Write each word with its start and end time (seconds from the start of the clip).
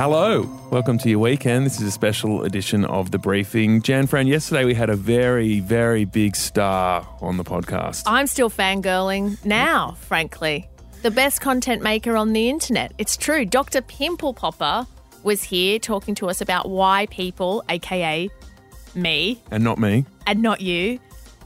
Hello, 0.00 0.48
welcome 0.70 0.96
to 0.96 1.10
your 1.10 1.18
weekend. 1.18 1.66
This 1.66 1.78
is 1.78 1.88
a 1.88 1.90
special 1.90 2.44
edition 2.44 2.86
of 2.86 3.10
The 3.10 3.18
Briefing. 3.18 3.82
Jan 3.82 4.06
Fran, 4.06 4.26
yesterday 4.28 4.64
we 4.64 4.72
had 4.72 4.88
a 4.88 4.96
very, 4.96 5.60
very 5.60 6.06
big 6.06 6.36
star 6.36 7.06
on 7.20 7.36
the 7.36 7.44
podcast. 7.44 8.04
I'm 8.06 8.26
still 8.26 8.48
fangirling 8.48 9.44
now, 9.44 9.98
frankly. 10.00 10.66
The 11.02 11.10
best 11.10 11.42
content 11.42 11.82
maker 11.82 12.16
on 12.16 12.32
the 12.32 12.48
internet. 12.48 12.94
It's 12.96 13.14
true. 13.14 13.44
Dr. 13.44 13.82
Pimple 13.82 14.32
Popper 14.32 14.86
was 15.22 15.42
here 15.42 15.78
talking 15.78 16.14
to 16.14 16.30
us 16.30 16.40
about 16.40 16.70
why 16.70 17.04
people, 17.10 17.62
aka 17.68 18.30
me, 18.94 19.42
And 19.50 19.62
not 19.62 19.78
me. 19.78 20.06
and 20.26 20.40
not 20.40 20.62
you, 20.62 20.98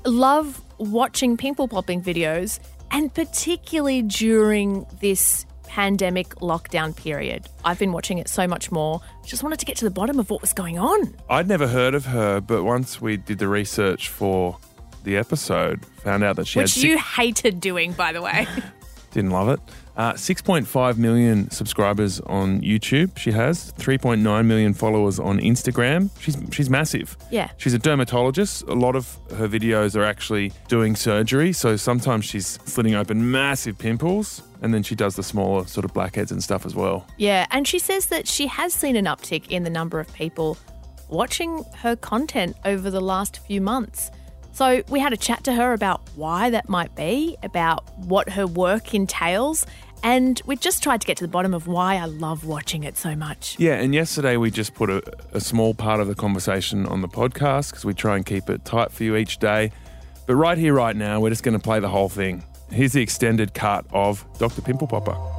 love 0.05 0.63
watching 0.79 1.37
pimple 1.37 1.67
popping 1.67 2.01
videos, 2.01 2.61
and 2.93 3.13
particularly 3.13 4.03
during 4.03 4.87
this 5.01 5.45
pandemic 5.75 6.29
lockdown 6.37 6.95
period. 6.95 7.49
I've 7.65 7.81
been 7.81 7.91
watching 7.91 8.19
it 8.19 8.29
so 8.29 8.47
much 8.47 8.71
more. 8.71 9.01
Just 9.27 9.43
wanted 9.43 9.59
to 9.59 9.67
get 9.67 9.77
to 9.79 9.85
the 9.85 9.91
bottom 9.91 10.21
of 10.21 10.31
what 10.31 10.41
was 10.41 10.53
going 10.53 10.79
on. 10.79 11.17
I'd 11.29 11.49
never 11.49 11.67
heard 11.67 11.97
of 11.97 12.05
her, 12.07 12.41
but 12.41 12.63
once 12.63 13.01
we 13.01 13.17
did 13.17 13.39
the 13.39 13.49
research 13.49 14.09
for 14.09 14.57
the 15.03 15.17
episode, 15.17 15.85
found 16.05 16.23
out 16.23 16.37
that 16.37 16.47
she 16.47 16.61
Which 16.61 16.71
had 16.71 16.81
six- 16.81 16.85
you 16.85 16.97
hated 16.97 17.59
doing, 17.61 17.91
by 17.93 18.13
the 18.13 18.23
way. 18.23 18.47
Didn't 19.15 19.31
love 19.31 19.49
it. 19.49 19.61
Uh, 19.97 20.15
6.5 20.15 20.99
million 20.99 21.49
subscribers 21.53 22.19
on 22.23 22.61
YouTube. 22.63 23.17
She 23.17 23.31
has 23.31 23.73
3.9 23.75 24.45
million 24.45 24.75
followers 24.75 25.21
on 25.21 25.39
Instagram. 25.39 26.11
She's 26.19 26.37
she's 26.51 26.69
massive. 26.69 27.17
Yeah. 27.31 27.51
She's 27.57 27.75
a 27.75 27.79
dermatologist. 27.79 28.63
A 28.63 28.75
lot 28.75 28.97
of 28.97 29.17
her 29.37 29.47
videos 29.47 29.95
are 29.95 30.03
actually 30.03 30.53
doing 30.67 30.97
surgery. 30.97 31.53
So 31.53 31.77
sometimes 31.77 32.25
she's 32.25 32.59
slitting 32.65 32.97
open 32.97 33.31
massive 33.31 33.79
pimples, 33.79 34.43
and 34.63 34.75
then 34.75 34.83
she 34.83 34.97
does 34.97 35.15
the 35.15 35.23
smaller 35.23 35.65
sort 35.69 35.85
of 35.85 35.95
blackheads 35.95 36.33
and 36.33 36.43
stuff 36.43 36.67
as 36.67 36.75
well. 36.75 37.07
Yeah, 37.17 37.47
and 37.53 37.65
she 37.69 37.79
says 37.79 38.07
that 38.07 38.27
she 38.27 38.49
has 38.49 38.75
seen 38.75 38.97
an 38.97 39.05
uptick 39.05 39.49
in 39.49 39.63
the 39.63 39.71
number 39.71 40.01
of 40.01 40.13
people 40.13 40.59
watching 41.09 41.63
her 41.77 41.95
content 41.95 42.57
over 42.65 42.91
the 42.91 43.01
last 43.01 43.39
few 43.47 43.61
months. 43.61 44.11
So 44.55 44.85
we 44.89 45.01
had 45.01 45.13
a 45.13 45.17
chat 45.17 45.43
to 45.45 45.53
her 45.53 45.73
about 45.73 46.01
why 46.15 46.51
that 46.51 46.69
might 46.69 46.95
be, 46.95 47.37
about 47.43 47.83
what 47.99 48.29
her 48.31 48.47
work 48.47 48.95
entails, 48.95 49.67
and 50.05 50.41
we 50.47 50.55
just 50.55 50.81
tried 50.81 51.01
to 51.01 51.07
get 51.09 51.17
to 51.17 51.25
the 51.25 51.29
bottom 51.29 51.53
of 51.53 51.67
why 51.67 51.97
I 51.97 52.05
love 52.05 52.45
watching 52.45 52.85
it 52.85 52.97
so 52.97 53.17
much. 53.17 53.59
Yeah, 53.59 53.75
and 53.75 53.93
yesterday 53.93 54.37
we 54.37 54.53
just 54.53 54.75
put 54.75 54.91
a, 54.91 55.03
a 55.33 55.41
small 55.41 55.75
part 55.75 55.99
of 55.99 56.07
the 56.07 56.15
conversation 56.15 56.87
on 56.87 57.01
the 57.01 57.09
podcast 57.09 57.71
because 57.71 57.85
we 57.85 57.95
try 57.95 58.15
and 58.15 58.25
keep 58.25 58.49
it 58.49 58.65
tight 58.65 58.93
for 58.93 59.03
you 59.03 59.17
each 59.17 59.39
day. 59.39 59.73
But 60.27 60.37
right 60.37 60.57
here, 60.57 60.73
right 60.73 60.95
now, 60.95 61.19
we're 61.19 61.31
just 61.31 61.43
going 61.43 61.59
to 61.59 61.63
play 61.63 61.81
the 61.81 61.89
whole 61.89 62.09
thing. 62.09 62.45
Here's 62.71 62.93
the 62.93 63.03
extended 63.03 63.55
cut 63.55 63.87
of 63.91 64.25
Dr. 64.39 64.63
Pimple 64.63 64.87
Popper. 64.87 65.34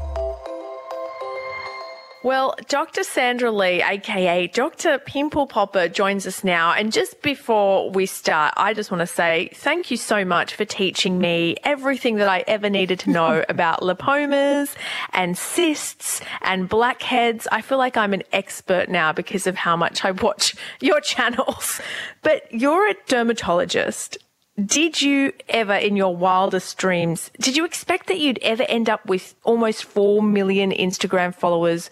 Well, 2.26 2.56
Dr. 2.70 3.04
Sandra 3.04 3.52
Lee, 3.52 3.84
aka 3.84 4.48
Dr. 4.48 4.98
Pimple 4.98 5.45
Popper, 5.45 5.88
joins 5.88 6.26
us 6.26 6.44
now. 6.44 6.73
And 6.73 6.92
just 6.92 7.22
before 7.22 7.92
we 7.92 8.08
start, 8.08 8.52
I 8.58 8.73
just 8.73 8.90
want 8.90 9.02
to 9.02 9.06
say 9.06 9.52
thank 9.54 9.92
you 9.92 9.98
so 9.98 10.26
much 10.26 10.56
for 10.56 10.66
teaching 10.66 11.20
me 11.20 11.56
everything 11.64 12.16
that 12.16 12.28
I 12.28 12.44
ever 12.48 12.68
needed 12.68 12.98
to 13.02 13.12
know 13.12 13.46
about 13.50 13.81
lipomas 13.81 14.73
and 15.14 15.38
cysts 15.38 16.20
and 16.42 16.68
blackheads. 16.68 17.48
I 17.52 17.62
feel 17.62 17.78
like 17.78 17.96
I'm 17.96 18.16
an 18.16 18.23
expert 18.34 18.90
now 18.90 19.14
because 19.14 19.46
of 19.46 19.56
how 19.56 19.78
much 19.78 20.03
I 20.03 20.09
watch 20.09 20.56
your 20.80 21.02
channels. 21.02 21.80
But 22.23 22.52
you're 22.52 22.90
a 22.90 22.96
dermatologist. 23.06 24.18
Did 24.66 25.00
you 25.00 25.31
ever, 25.50 25.76
in 25.76 25.96
your 25.96 26.16
wildest 26.16 26.80
dreams, 26.80 27.30
did 27.40 27.56
you 27.56 27.66
expect 27.66 28.08
that 28.08 28.20
you'd 28.20 28.40
ever 28.42 28.64
end 28.64 28.90
up 28.90 29.06
with 29.06 29.36
almost 29.44 29.84
4 29.84 30.23
million 30.23 30.72
Instagram 30.72 31.36
followers 31.36 31.92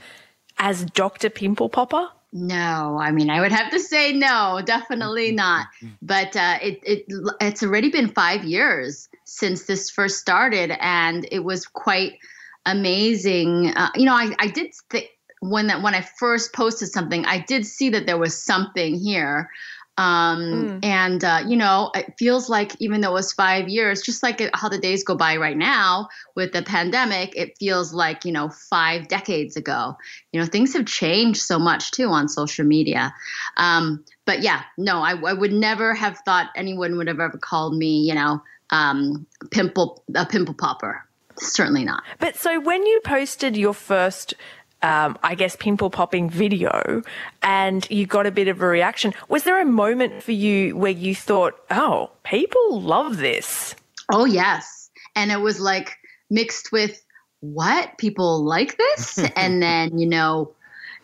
as 0.64 0.86
Dr. 0.86 1.30
Pimple 1.30 1.68
Popper? 1.68 2.08
No, 2.32 2.98
I 3.00 3.12
mean, 3.12 3.30
I 3.30 3.42
would 3.42 3.52
have 3.52 3.70
to 3.72 3.80
say 3.80 4.14
no, 4.14 4.62
definitely 4.66 5.32
not. 5.34 5.68
But 6.02 6.36
uh, 6.36 6.58
it, 6.62 6.80
it 6.84 7.06
it's 7.42 7.62
already 7.62 7.92
been 7.92 8.08
five 8.08 8.44
years 8.46 9.10
since 9.26 9.66
this 9.66 9.92
first 9.92 10.20
started, 10.20 10.72
and 10.80 11.28
it 11.32 11.44
was 11.44 11.68
quite 11.68 12.14
amazing. 12.66 13.74
Uh, 13.76 13.90
you 13.96 14.06
know, 14.06 14.16
I, 14.16 14.34
I 14.40 14.48
did 14.48 14.74
think 14.90 15.10
when 15.42 15.68
that 15.68 15.84
when 15.84 15.94
I 15.94 16.02
first 16.02 16.54
posted 16.54 16.88
something, 16.88 17.26
I 17.26 17.40
did 17.40 17.66
see 17.66 17.90
that 17.90 18.06
there 18.06 18.18
was 18.18 18.42
something 18.42 18.98
here. 18.98 19.50
Um, 19.98 20.80
And, 20.84 21.24
uh, 21.24 21.44
you 21.48 21.56
know, 21.56 21.92
it 21.94 22.16
feels 22.18 22.50
like 22.50 22.76
even 22.80 23.02
though 23.02 23.12
it 23.12 23.14
was 23.14 23.34
five 23.34 23.70
years, 23.70 24.02
just 24.02 24.24
like 24.24 24.42
how 24.56 24.68
the 24.70 24.80
days 24.80 25.04
go 25.04 25.16
by 25.16 25.38
right 25.38 25.56
now 25.58 26.10
with 26.36 26.52
the 26.52 26.64
pandemic, 26.64 27.36
it 27.36 27.58
feels 27.60 27.94
like, 27.94 28.26
you 28.26 28.32
know, 28.32 28.50
five 28.50 29.08
decades 29.08 29.56
ago. 29.56 29.96
You 30.32 30.40
know, 30.40 30.48
things 30.48 30.74
have 30.74 30.86
changed 30.86 31.42
so 31.42 31.60
much 31.60 31.92
too 31.92 32.10
on 32.10 32.28
social 32.28 32.66
media. 32.66 33.14
Um, 33.58 34.04
but 34.26 34.42
yeah, 34.42 34.64
no, 34.78 35.02
I, 35.02 35.12
I 35.12 35.34
would 35.34 35.54
never 35.54 35.94
have 35.94 36.18
thought 36.26 36.50
anyone 36.56 36.98
would 36.98 37.08
have 37.08 37.20
ever 37.20 37.38
called 37.38 37.78
me, 37.78 38.00
you 38.00 38.16
know, 38.16 38.42
um, 38.72 39.28
pimple, 39.52 40.04
a 40.16 40.26
pimple 40.26 40.56
popper. 40.56 41.06
Certainly 41.38 41.86
not. 41.86 42.04
But 42.20 42.36
so 42.36 42.60
when 42.60 42.86
you 42.86 43.02
posted 43.04 43.58
your 43.58 43.74
first, 43.74 44.36
um, 44.84 45.18
I 45.24 45.36
guess, 45.36 45.56
pimple 45.56 45.90
popping 45.90 46.30
video 46.30 47.02
and 47.42 47.90
you 47.90 48.06
got 48.06 48.28
a 48.28 48.32
bit 48.32 48.50
of 48.50 48.62
a 48.62 48.68
reaction, 48.68 49.14
was 49.30 49.44
there 49.44 49.60
a 49.62 49.66
moment 49.66 50.22
for 50.22 50.34
you 50.34 50.76
where 50.76 50.92
you 50.92 51.16
thought, 51.16 51.56
oh, 51.72 52.12
people 52.24 52.82
love 52.82 53.18
this? 53.18 53.76
Oh 54.12 54.26
yes, 54.26 54.92
and 55.16 55.32
it 55.32 55.40
was 55.40 55.60
like 55.60 55.98
mixed 56.30 56.72
with 56.72 57.04
what? 57.40 57.98
People 57.98 58.44
like 58.44 58.78
this, 58.78 59.18
and 59.36 59.62
then 59.62 59.98
you 59.98 60.08
know, 60.08 60.54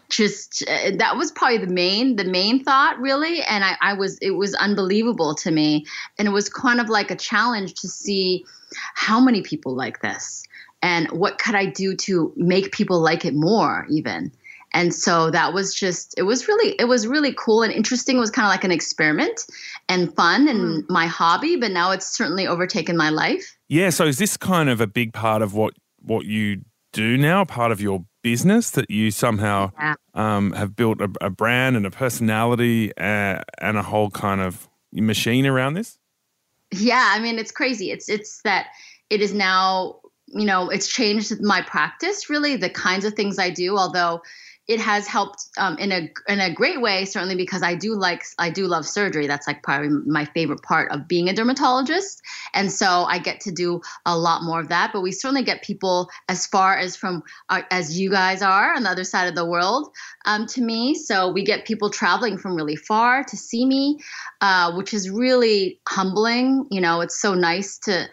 just 0.09 0.63
uh, 0.68 0.91
that 0.97 1.16
was 1.16 1.31
probably 1.31 1.59
the 1.59 1.68
main 1.68 2.18
the 2.18 2.25
main 2.25 2.63
thought 2.63 3.00
really, 3.00 3.41
and 3.44 3.63
I, 3.63 3.78
I 3.81 3.94
was 3.94 4.18
it 4.22 4.31
was 4.31 4.53
unbelievable 4.56 5.35
to 5.35 5.51
me, 5.51 5.85
and 6.18 6.28
it 6.28 6.31
was 6.31 6.50
kind 6.50 6.81
of 6.81 6.89
like 6.89 7.12
a 7.12 7.16
challenge 7.16 7.75
to 7.75 7.88
see 7.88 8.45
how 8.94 9.19
many 9.19 9.41
people 9.41 9.73
like 9.75 10.01
this, 10.01 10.44
and 10.81 11.09
what 11.12 11.40
could 11.40 11.56
I 11.56 11.66
do 11.66 11.95
to 11.95 12.34
make 12.35 12.72
people 12.72 13.00
like 13.00 13.25
it 13.25 13.34
more 13.35 13.85
even. 13.90 14.31
And 14.72 14.94
so 14.94 15.31
that 15.31 15.53
was 15.53 15.73
just 15.73 16.13
it 16.17 16.23
was 16.23 16.47
really 16.47 16.75
it 16.79 16.85
was 16.85 17.07
really 17.07 17.34
cool 17.34 17.63
and 17.63 17.73
interesting. 17.73 18.17
It 18.17 18.19
was 18.19 18.29
kind 18.29 18.45
of 18.45 18.51
like 18.51 18.63
an 18.63 18.72
experiment 18.72 19.47
and 19.88 20.13
fun 20.16 20.47
and 20.47 20.88
my 20.89 21.07
hobby, 21.07 21.56
but 21.56 21.72
now 21.72 21.89
it's 21.91 22.06
certainly 22.07 22.45
overtaken 22.45 22.95
my 22.95 23.09
life. 23.09 23.57
Yeah, 23.68 23.89
so 23.89 24.06
is 24.06 24.19
this 24.19 24.38
kind 24.38 24.69
of 24.69 24.79
a 24.79 24.85
big 24.88 25.12
part 25.12 25.41
of 25.41 25.56
what 25.56 25.73
what 26.03 26.25
you 26.25 26.62
do 26.94 27.18
now, 27.18 27.45
part 27.45 27.72
of 27.72 27.81
your 27.81 28.06
business 28.22 28.69
that 28.72 28.89
you 28.91 29.09
somehow 29.12 29.72
Yeah. 29.79 29.95
um, 30.13 30.51
have 30.53 30.75
built 30.75 31.01
a, 31.01 31.09
a 31.22 31.29
brand 31.31 31.75
and 31.75 31.85
a 31.88 31.91
personality 31.91 32.91
uh, 32.95 33.41
and 33.59 33.78
a 33.78 33.84
whole 33.84 34.12
kind 34.12 34.39
of 34.41 34.68
machine 34.91 35.47
around 35.47 35.73
this? 35.73 35.97
Yeah, 36.72 37.12
I 37.16 37.19
mean 37.19 37.39
it's 37.39 37.51
crazy. 37.51 37.89
It's 37.89 38.07
it's 38.07 38.41
that 38.44 38.68
it 39.09 39.22
is 39.22 39.34
now, 39.34 40.00
you 40.34 40.45
know, 40.45 40.69
it's 40.69 40.88
changed 40.88 41.41
my 41.41 41.62
practice 41.62 42.29
really, 42.29 42.56
the 42.56 42.69
kinds 42.69 43.06
of 43.06 43.13
things 43.13 43.40
I 43.40 43.50
do, 43.50 43.78
although 43.78 44.22
it 44.69 44.79
has 44.79 45.07
helped 45.07 45.47
um, 45.57 45.79
in 45.79 45.91
a 45.91 46.09
in 46.31 46.40
a 46.40 46.53
great 46.53 46.79
way 46.79 47.03
certainly 47.03 47.35
because 47.35 47.63
I 47.63 47.73
do 47.73 47.95
like 47.95 48.23
I 48.38 48.51
do 48.51 48.68
love 48.68 48.85
surgery. 48.85 49.25
That's 49.25 49.47
like 49.47 49.63
probably 49.63 49.89
my 50.06 50.25
favorite 50.25 50.62
part 50.62 50.91
of 50.91 51.07
being 51.07 51.28
a 51.28 51.34
dermatologist, 51.34 52.22
and 52.53 52.72
so 52.72 52.85
I 52.85 53.18
get 53.18 53.41
to 53.41 53.51
do 53.51 53.81
a 54.06 54.16
lot 54.16 54.44
more 54.44 54.59
of 54.59 54.69
that. 54.69 54.91
But 54.94 55.01
we 55.01 55.12
certainly 55.12 55.44
get 55.44 55.63
people 55.63 56.07
as 56.29 56.45
far 56.45 56.78
as 56.78 56.95
from 56.95 57.23
uh, 57.50 57.63
as 57.72 58.00
you 58.00 58.12
guys 58.12 58.44
are 58.44 58.75
on 58.75 58.84
the 58.84 58.91
other 58.91 59.03
side 59.03 59.28
of 59.28 59.34
the 59.34 59.45
world 59.45 59.89
um, 60.25 60.45
to 60.45 60.62
me. 60.62 60.94
So 60.94 61.31
we 61.31 61.44
get 61.44 61.66
people 61.66 61.89
traveling 61.89 62.38
from 62.38 62.53
really 62.53 62.75
far 62.75 63.23
to 63.23 63.35
see 63.35 63.66
me, 63.66 63.97
uh, 64.41 64.73
which 64.73 64.94
is 64.94 65.09
really 65.09 65.79
humbling. 65.88 66.68
You 66.69 66.81
know, 66.81 67.01
it's 67.01 67.19
so 67.19 67.34
nice 67.34 67.79
to 67.79 68.07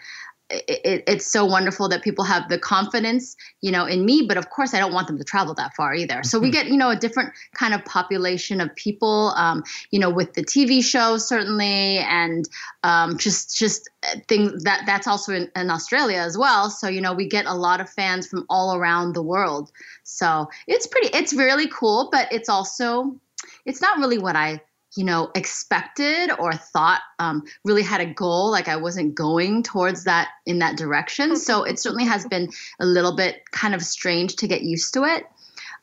it, 0.50 0.80
it, 0.84 1.04
it's 1.06 1.26
so 1.26 1.44
wonderful 1.44 1.88
that 1.88 2.02
people 2.02 2.24
have 2.24 2.48
the 2.48 2.58
confidence, 2.58 3.36
you 3.60 3.70
know, 3.70 3.84
in 3.84 4.04
me. 4.04 4.24
But 4.26 4.36
of 4.36 4.50
course, 4.50 4.74
I 4.74 4.78
don't 4.78 4.92
want 4.92 5.06
them 5.06 5.18
to 5.18 5.24
travel 5.24 5.54
that 5.54 5.74
far 5.74 5.94
either. 5.94 6.22
So 6.22 6.38
we 6.38 6.50
get, 6.50 6.66
you 6.66 6.76
know, 6.76 6.90
a 6.90 6.96
different 6.96 7.32
kind 7.54 7.74
of 7.74 7.84
population 7.84 8.60
of 8.60 8.74
people, 8.76 9.32
um, 9.36 9.64
you 9.90 9.98
know, 9.98 10.10
with 10.10 10.34
the 10.34 10.44
TV 10.44 10.82
show 10.82 11.18
certainly, 11.18 11.98
and 11.98 12.48
um, 12.82 13.18
just 13.18 13.56
just 13.56 13.88
things 14.28 14.62
that 14.64 14.82
that's 14.86 15.06
also 15.06 15.32
in, 15.32 15.50
in 15.56 15.70
Australia 15.70 16.18
as 16.18 16.38
well. 16.38 16.70
So 16.70 16.88
you 16.88 17.00
know, 17.00 17.12
we 17.12 17.28
get 17.28 17.46
a 17.46 17.54
lot 17.54 17.80
of 17.80 17.90
fans 17.90 18.26
from 18.26 18.46
all 18.48 18.76
around 18.76 19.14
the 19.14 19.22
world. 19.22 19.70
So 20.04 20.48
it's 20.66 20.86
pretty, 20.86 21.08
it's 21.08 21.34
really 21.34 21.68
cool, 21.68 22.08
but 22.10 22.32
it's 22.32 22.48
also, 22.48 23.16
it's 23.64 23.80
not 23.80 23.98
really 23.98 24.18
what 24.18 24.36
I 24.36 24.60
you 24.96 25.04
know, 25.04 25.30
expected 25.34 26.30
or 26.38 26.52
thought 26.52 27.00
um, 27.18 27.44
really 27.64 27.82
had 27.82 28.00
a 28.00 28.06
goal. 28.06 28.50
Like 28.50 28.68
I 28.68 28.76
wasn't 28.76 29.14
going 29.14 29.62
towards 29.62 30.04
that 30.04 30.28
in 30.46 30.58
that 30.60 30.76
direction. 30.76 31.36
So 31.36 31.64
it 31.64 31.78
certainly 31.78 32.04
has 32.04 32.26
been 32.26 32.50
a 32.80 32.86
little 32.86 33.14
bit 33.14 33.50
kind 33.50 33.74
of 33.74 33.82
strange 33.82 34.36
to 34.36 34.48
get 34.48 34.62
used 34.62 34.94
to 34.94 35.04
it. 35.04 35.24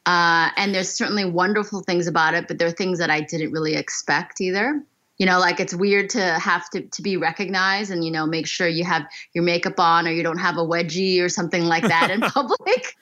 Uh, 0.05 0.49
and 0.57 0.75
there's 0.75 0.89
certainly 0.89 1.25
wonderful 1.25 1.81
things 1.81 2.07
about 2.07 2.33
it, 2.33 2.47
but 2.47 2.57
there 2.57 2.67
are 2.67 2.71
things 2.71 2.99
that 2.99 3.09
I 3.09 3.21
didn't 3.21 3.51
really 3.51 3.75
expect 3.75 4.41
either. 4.41 4.83
You 5.23 5.29
know 5.29 5.39
like 5.39 5.61
it's 5.61 5.73
weird 5.73 6.09
to 6.09 6.21
have 6.37 6.69
to, 6.71 6.81
to 6.81 7.01
be 7.01 7.15
recognized 7.15 7.91
and 7.91 8.03
you 8.03 8.11
know 8.11 8.25
make 8.25 8.45
sure 8.45 8.67
you 8.67 8.83
have 8.83 9.03
your 9.31 9.45
makeup 9.45 9.79
on 9.79 10.05
or 10.05 10.11
you 10.11 10.21
don't 10.21 10.37
have 10.37 10.57
a 10.57 10.61
wedgie 10.61 11.21
or 11.21 11.29
something 11.29 11.63
like 11.63 11.83
that 11.83 12.11
in 12.11 12.19
public 12.37 12.97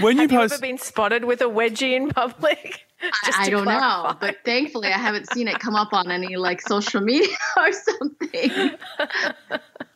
when 0.00 0.16
you 0.18 0.28
have 0.28 0.30
post 0.30 0.30
you 0.30 0.54
ever 0.54 0.58
been 0.58 0.78
spotted 0.78 1.24
with 1.24 1.40
a 1.40 1.46
wedgie 1.46 1.96
in 1.96 2.08
public 2.10 2.86
I, 3.02 3.32
I 3.38 3.50
don't 3.50 3.64
clarify. 3.64 3.88
know 3.88 4.16
but 4.20 4.36
thankfully 4.44 4.86
i 4.86 4.98
haven't 4.98 5.32
seen 5.32 5.48
it 5.48 5.58
come 5.58 5.74
up 5.74 5.92
on 5.92 6.12
any 6.12 6.36
like 6.36 6.60
social 6.62 7.00
media 7.00 7.36
or 7.56 7.72
something 7.72 8.70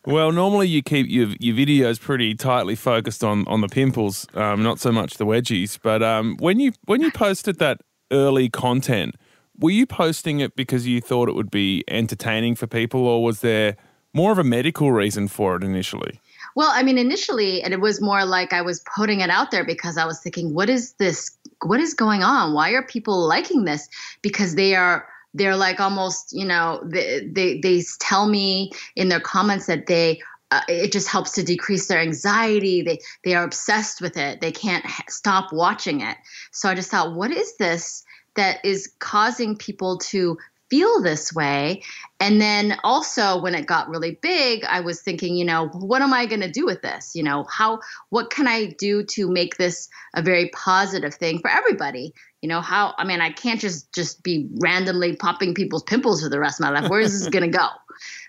well, 0.05 0.32
normally 0.32 0.67
you 0.67 0.82
keep 0.82 1.06
your 1.08 1.28
your 1.38 1.55
videos 1.55 2.00
pretty 2.00 2.35
tightly 2.35 2.75
focused 2.75 3.23
on 3.23 3.46
on 3.46 3.61
the 3.61 3.69
pimples, 3.69 4.26
um, 4.35 4.61
not 4.61 4.81
so 4.81 4.90
much 4.90 5.14
the 5.14 5.25
wedgies. 5.25 5.78
But 5.81 6.02
um, 6.02 6.37
when 6.40 6.58
you 6.58 6.73
when 6.87 7.00
you 7.00 7.12
posted 7.12 7.61
that 7.61 7.82
early 8.11 8.49
content, 8.49 9.14
were 9.62 9.70
you 9.70 9.87
posting 9.87 10.41
it 10.41 10.56
because 10.56 10.87
you 10.87 11.00
thought 11.00 11.29
it 11.29 11.35
would 11.35 11.50
be 11.50 11.85
entertaining 11.88 12.55
for 12.56 12.67
people, 12.67 13.06
or 13.06 13.23
was 13.23 13.41
there 13.41 13.76
more 14.12 14.32
of 14.32 14.38
a 14.38 14.44
medical 14.44 14.93
reason 14.93 15.29
for 15.29 15.56
it 15.56 15.64
initially? 15.64 16.20
Well, 16.55 16.70
I 16.70 16.82
mean, 16.82 16.99
initially, 16.99 17.62
and 17.62 17.73
it 17.73 17.81
was 17.81 18.03
more 18.03 18.26
like 18.26 18.53
I 18.53 18.61
was 18.61 18.85
putting 18.94 19.20
it 19.20 19.31
out 19.31 19.50
there 19.50 19.64
because 19.64 19.97
I 19.97 20.05
was 20.05 20.20
thinking, 20.20 20.53
what 20.53 20.69
is 20.69 20.93
this? 20.94 21.31
What 21.64 21.81
is 21.81 21.94
going 21.94 22.23
on? 22.23 22.53
Why 22.53 22.70
are 22.70 22.82
people 22.82 23.26
liking 23.26 23.64
this? 23.64 23.88
Because 24.20 24.55
they 24.55 24.75
are 24.75 25.09
they're 25.35 25.56
like 25.56 25.81
almost 25.81 26.32
you 26.32 26.44
know 26.44 26.81
they 26.85 27.26
they, 27.32 27.61
they 27.61 27.82
tell 28.00 28.29
me 28.29 28.70
in 28.97 29.09
their 29.09 29.20
comments 29.20 29.67
that 29.67 29.87
they 29.87 30.20
uh, 30.50 30.61
it 30.69 30.93
just 30.93 31.09
helps 31.09 31.32
to 31.32 31.43
decrease 31.43 31.87
their 31.87 32.00
anxiety 32.00 32.82
they 32.82 32.99
they 33.25 33.35
are 33.35 33.44
obsessed 33.44 34.00
with 34.03 34.17
it 34.17 34.41
they 34.41 34.53
can't 34.53 34.85
stop 35.09 35.50
watching 35.53 36.03
it 36.03 36.17
so 36.50 36.69
i 36.69 36.75
just 36.75 36.91
thought 36.91 37.14
what 37.14 37.31
is 37.31 37.56
this 37.56 38.05
that 38.37 38.64
is 38.64 38.93
causing 38.99 39.56
people 39.56 39.99
to 39.99 40.38
feel 40.73 41.02
this 41.02 41.34
way. 41.34 41.82
And 42.19 42.40
then 42.40 42.79
also 42.82 43.38
when 43.43 43.55
it 43.55 43.67
got 43.67 43.90
really 43.90 44.19
big 44.23 44.64
i 44.64 44.81
was 44.81 45.02
thinking 45.02 45.37
you 45.37 45.44
know 45.44 45.69
what 45.69 46.00
am 46.00 46.14
i 46.14 46.25
going 46.25 46.40
to 46.40 46.50
do 46.50 46.64
with 46.64 46.81
this? 46.81 47.14
You 47.14 47.23
know 47.23 47.44
how 47.44 47.81
what 48.08 48.31
can 48.31 48.49
i 48.49 48.69
do 48.79 49.05
to 49.05 49.29
make 49.29 49.58
this 49.58 49.90
a 50.14 50.23
very 50.23 50.49
positive 50.55 51.14
thing 51.14 51.40
for 51.40 51.50
everybody? 51.50 52.14
You 52.40 52.49
know 52.49 52.62
how 52.62 52.94
i 52.96 53.05
mean 53.05 53.20
i 53.20 53.31
can't 53.31 53.61
just 53.61 53.93
just 53.93 54.23
be 54.23 54.49
randomly 54.61 55.14
popping 55.14 55.52
people's 55.52 55.82
pimples 55.82 56.23
for 56.23 56.31
the 56.31 56.40
rest 56.40 56.58
of 56.58 56.64
my 56.64 56.70
life. 56.70 56.88
Where 56.90 57.00
is 57.00 57.12
this 57.19 57.28
going 57.37 57.50
to 57.52 57.58
go? 57.58 57.69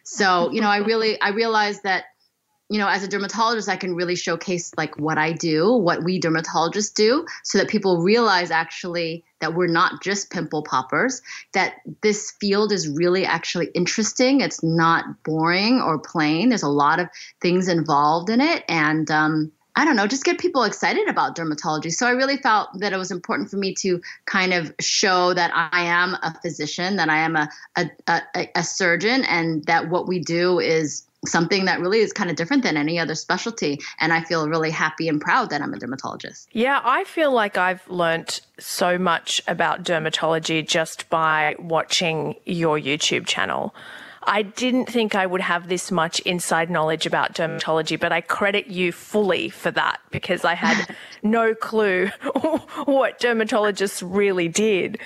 So 0.04 0.52
you 0.52 0.60
know 0.60 0.68
i 0.68 0.78
really 0.78 1.22
i 1.22 1.30
realized 1.30 1.84
that 1.84 2.06
you 2.70 2.80
know, 2.80 2.88
as 2.88 3.04
a 3.04 3.08
dermatologist, 3.08 3.70
I 3.70 3.76
can 3.76 3.94
really 3.94 4.16
showcase 4.16 4.72
like 4.78 4.98
what 4.98 5.18
I 5.18 5.32
do, 5.32 5.72
what 5.74 6.04
we 6.04 6.20
dermatologists 6.20 6.94
do, 6.94 7.26
so 7.44 7.58
that 7.58 7.68
people 7.68 8.02
realize 8.02 8.52
actually 8.52 9.24
that 9.42 9.54
we're 9.54 9.68
not 9.68 10.02
just 10.02 10.32
pimple 10.32 10.64
poppers, 10.64 11.22
that 11.52 11.76
this 12.02 12.32
field 12.40 12.72
is 12.72 12.88
really 12.88 13.26
actually 13.26 13.68
interesting. 13.76 14.42
It's 14.42 14.64
not 14.64 15.24
boring 15.24 15.82
or 15.82 16.00
plain. 16.00 16.50
There's 16.50 16.64
a 16.64 16.70
lot 16.70 17.00
of 17.00 17.10
things 17.42 17.68
involved 17.68 18.30
in 18.30 18.42
it. 18.42 18.64
And, 18.68 19.12
um, 19.12 19.52
I 19.76 19.86
don't 19.86 19.96
know, 19.96 20.06
just 20.06 20.24
get 20.24 20.38
people 20.38 20.64
excited 20.64 21.08
about 21.08 21.36
dermatology. 21.36 21.92
So 21.92 22.06
I 22.06 22.12
really 22.12 22.38
felt 22.38 22.70
that 22.80 22.94
it 22.94 22.98
was 22.98 23.10
important 23.10 23.50
for 23.50 23.58
me 23.58 23.74
to 23.76 24.00
kind 24.26 24.54
of 24.54 24.72
show 24.80 25.34
that 25.34 25.52
I 25.54 25.82
am 25.84 26.16
a 26.22 26.34
physician, 26.42 26.96
that 26.98 27.10
I 27.10 27.18
am 27.18 27.36
a, 27.36 27.50
a, 27.76 27.90
a, 28.08 28.50
a 28.56 28.64
surgeon, 28.64 29.24
and 29.26 29.64
that 29.66 29.90
what 29.90 30.08
we 30.08 30.20
do 30.20 30.60
is 30.60 31.08
something 31.26 31.66
that 31.66 31.80
really 31.80 32.00
is 32.00 32.14
kind 32.14 32.30
of 32.30 32.36
different 32.36 32.64
than 32.64 32.78
any 32.78 33.00
other 33.00 33.16
specialty. 33.16 33.80
And 34.00 34.14
I 34.14 34.22
feel 34.24 34.48
really 34.48 34.72
happy 34.72 35.08
and 35.08 35.20
proud 35.20 35.50
that 35.50 35.62
I'm 35.62 35.74
a 35.74 35.80
dermatologist. 35.80 36.50
Yeah, 36.52 36.82
I 36.84 37.04
feel 37.04 37.32
like 37.32 37.58
I've 37.58 37.88
learnt 37.90 38.42
so 38.60 38.98
much 38.98 39.42
about 39.48 39.84
dermatology 39.84 40.68
just 40.68 41.10
by 41.10 41.56
watching 41.60 42.36
your 42.46 42.80
YouTube 42.80 43.26
channel. 43.26 43.74
I 44.26 44.44
didn't 44.44 44.86
think 44.86 45.16
I 45.16 45.26
would 45.26 45.42
have 45.42 45.68
this 45.68 45.92
much 45.92 46.20
inside 46.22 46.70
knowledge 46.70 47.06
about 47.06 47.34
dermatology, 47.34 48.00
but 48.00 48.12
I 48.12 48.22
credit 48.22 48.68
you 48.68 48.92
fully 48.92 49.50
for 49.50 49.72
that 49.72 50.00
because 50.12 50.46
I 50.46 50.54
had 50.54 50.96
no 51.24 51.54
clue 51.54 52.08
what 52.86 53.20
dermatologists 53.20 54.04
really 54.06 54.48
did. 54.48 55.00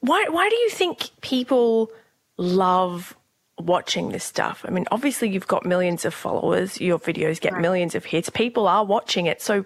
Why, 0.00 0.26
why 0.28 0.48
do 0.48 0.56
you 0.56 0.70
think 0.70 1.10
people 1.20 1.90
love 2.38 3.16
watching 3.66 4.10
this 4.10 4.24
stuff? 4.24 4.64
I 4.66 4.70
mean, 4.70 4.86
obviously 4.90 5.30
you've 5.30 5.46
got 5.46 5.64
millions 5.64 6.04
of 6.04 6.14
followers, 6.14 6.80
your 6.80 6.98
videos 6.98 7.40
get 7.40 7.52
right. 7.52 7.62
millions 7.62 7.94
of 7.94 8.04
hits, 8.04 8.30
people 8.30 8.66
are 8.66 8.84
watching 8.84 9.26
it. 9.26 9.40
So 9.42 9.64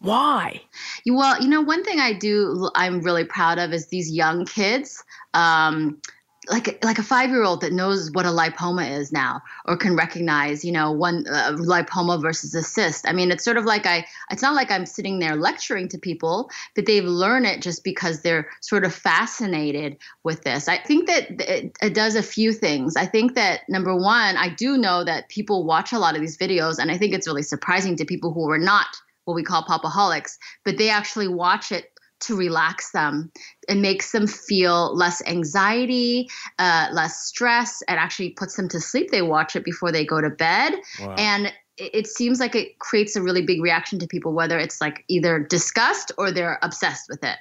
why? 0.00 0.60
Well, 1.06 1.40
you 1.40 1.48
know, 1.48 1.62
one 1.62 1.82
thing 1.82 1.98
I 1.98 2.12
do, 2.12 2.70
I'm 2.74 3.00
really 3.00 3.24
proud 3.24 3.58
of 3.58 3.72
is 3.72 3.86
these 3.88 4.10
young 4.10 4.44
kids. 4.44 5.02
Um, 5.32 6.00
like 6.48 6.84
like 6.84 6.98
a 6.98 7.02
five 7.02 7.30
year 7.30 7.42
old 7.42 7.60
that 7.60 7.72
knows 7.72 8.10
what 8.12 8.26
a 8.26 8.28
lipoma 8.28 8.98
is 8.98 9.12
now 9.12 9.40
or 9.66 9.76
can 9.76 9.96
recognize 9.96 10.64
you 10.64 10.72
know 10.72 10.92
one 10.92 11.24
uh, 11.28 11.52
lipoma 11.52 12.20
versus 12.20 12.54
a 12.54 12.62
cyst. 12.62 13.08
I 13.08 13.12
mean 13.12 13.30
it's 13.30 13.44
sort 13.44 13.56
of 13.56 13.64
like 13.64 13.86
i 13.86 14.04
it's 14.30 14.42
not 14.42 14.54
like 14.54 14.70
i'm 14.70 14.86
sitting 14.86 15.18
there 15.18 15.36
lecturing 15.36 15.88
to 15.88 15.98
people 15.98 16.50
but 16.74 16.86
they've 16.86 17.04
learned 17.04 17.46
it 17.46 17.62
just 17.62 17.84
because 17.84 18.22
they're 18.22 18.48
sort 18.60 18.84
of 18.84 18.94
fascinated 18.94 19.96
with 20.22 20.42
this. 20.42 20.68
I 20.68 20.78
think 20.78 21.06
that 21.06 21.40
it, 21.40 21.76
it 21.82 21.94
does 21.94 22.14
a 22.16 22.22
few 22.22 22.52
things. 22.52 22.96
I 22.96 23.06
think 23.06 23.34
that 23.34 23.60
number 23.68 23.94
one 23.94 24.36
i 24.36 24.48
do 24.48 24.76
know 24.76 25.04
that 25.04 25.28
people 25.28 25.64
watch 25.64 25.92
a 25.92 25.98
lot 25.98 26.14
of 26.14 26.20
these 26.20 26.38
videos 26.38 26.78
and 26.78 26.90
i 26.90 26.96
think 26.96 27.12
it's 27.12 27.26
really 27.26 27.42
surprising 27.42 27.96
to 27.96 28.04
people 28.04 28.32
who 28.32 28.48
are 28.50 28.58
not 28.58 28.86
what 29.24 29.34
we 29.34 29.42
call 29.42 29.62
popaholics 29.62 30.38
but 30.64 30.76
they 30.78 30.90
actually 30.90 31.28
watch 31.28 31.72
it 31.72 31.90
to 32.26 32.36
relax 32.36 32.90
them. 32.92 33.30
It 33.68 33.76
makes 33.76 34.12
them 34.12 34.26
feel 34.26 34.94
less 34.94 35.22
anxiety, 35.26 36.28
uh, 36.58 36.88
less 36.92 37.24
stress, 37.24 37.82
and 37.88 37.98
actually 37.98 38.30
puts 38.30 38.56
them 38.56 38.68
to 38.68 38.80
sleep. 38.80 39.10
They 39.10 39.22
watch 39.22 39.56
it 39.56 39.64
before 39.64 39.92
they 39.92 40.04
go 40.04 40.20
to 40.20 40.30
bed. 40.30 40.74
Wow. 41.00 41.14
And 41.18 41.52
it 41.76 42.06
seems 42.06 42.38
like 42.38 42.54
it 42.54 42.78
creates 42.78 43.16
a 43.16 43.22
really 43.22 43.42
big 43.42 43.60
reaction 43.60 43.98
to 43.98 44.06
people, 44.06 44.32
whether 44.32 44.58
it's 44.58 44.80
like 44.80 45.04
either 45.08 45.40
disgust 45.40 46.12
or 46.18 46.30
they're 46.30 46.58
obsessed 46.62 47.08
with 47.08 47.24
it. 47.24 47.38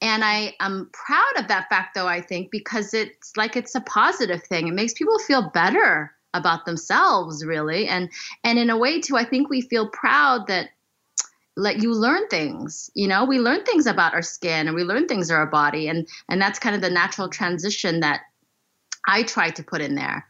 And 0.00 0.24
I 0.24 0.54
am 0.60 0.90
proud 0.92 1.36
of 1.36 1.48
that 1.48 1.68
fact, 1.68 1.94
though, 1.94 2.06
I 2.06 2.20
think, 2.20 2.50
because 2.50 2.94
it's 2.94 3.36
like 3.36 3.56
it's 3.56 3.74
a 3.74 3.80
positive 3.80 4.42
thing. 4.44 4.68
It 4.68 4.74
makes 4.74 4.94
people 4.94 5.18
feel 5.18 5.50
better 5.50 6.12
about 6.34 6.66
themselves, 6.66 7.44
really. 7.44 7.88
And 7.88 8.10
and 8.44 8.58
in 8.58 8.70
a 8.70 8.76
way, 8.76 9.00
too, 9.00 9.16
I 9.16 9.24
think 9.24 9.48
we 9.48 9.60
feel 9.60 9.88
proud 9.88 10.46
that 10.46 10.70
let 11.58 11.82
you 11.82 11.92
learn 11.92 12.26
things 12.28 12.90
you 12.94 13.08
know? 13.08 13.24
We 13.24 13.38
learn 13.38 13.64
things 13.64 13.86
about 13.86 14.14
our 14.14 14.22
skin 14.22 14.66
and 14.66 14.74
we 14.76 14.84
learn 14.84 15.06
things 15.06 15.30
about 15.30 15.40
our 15.40 15.46
body 15.46 15.88
and 15.88 16.08
and 16.28 16.40
that's 16.40 16.58
kind 16.58 16.74
of 16.76 16.82
the 16.82 16.90
natural 16.90 17.28
transition 17.28 18.00
that 18.00 18.20
i 19.06 19.22
try 19.22 19.50
to 19.50 19.62
put 19.62 19.80
in 19.80 19.94
there. 19.94 20.26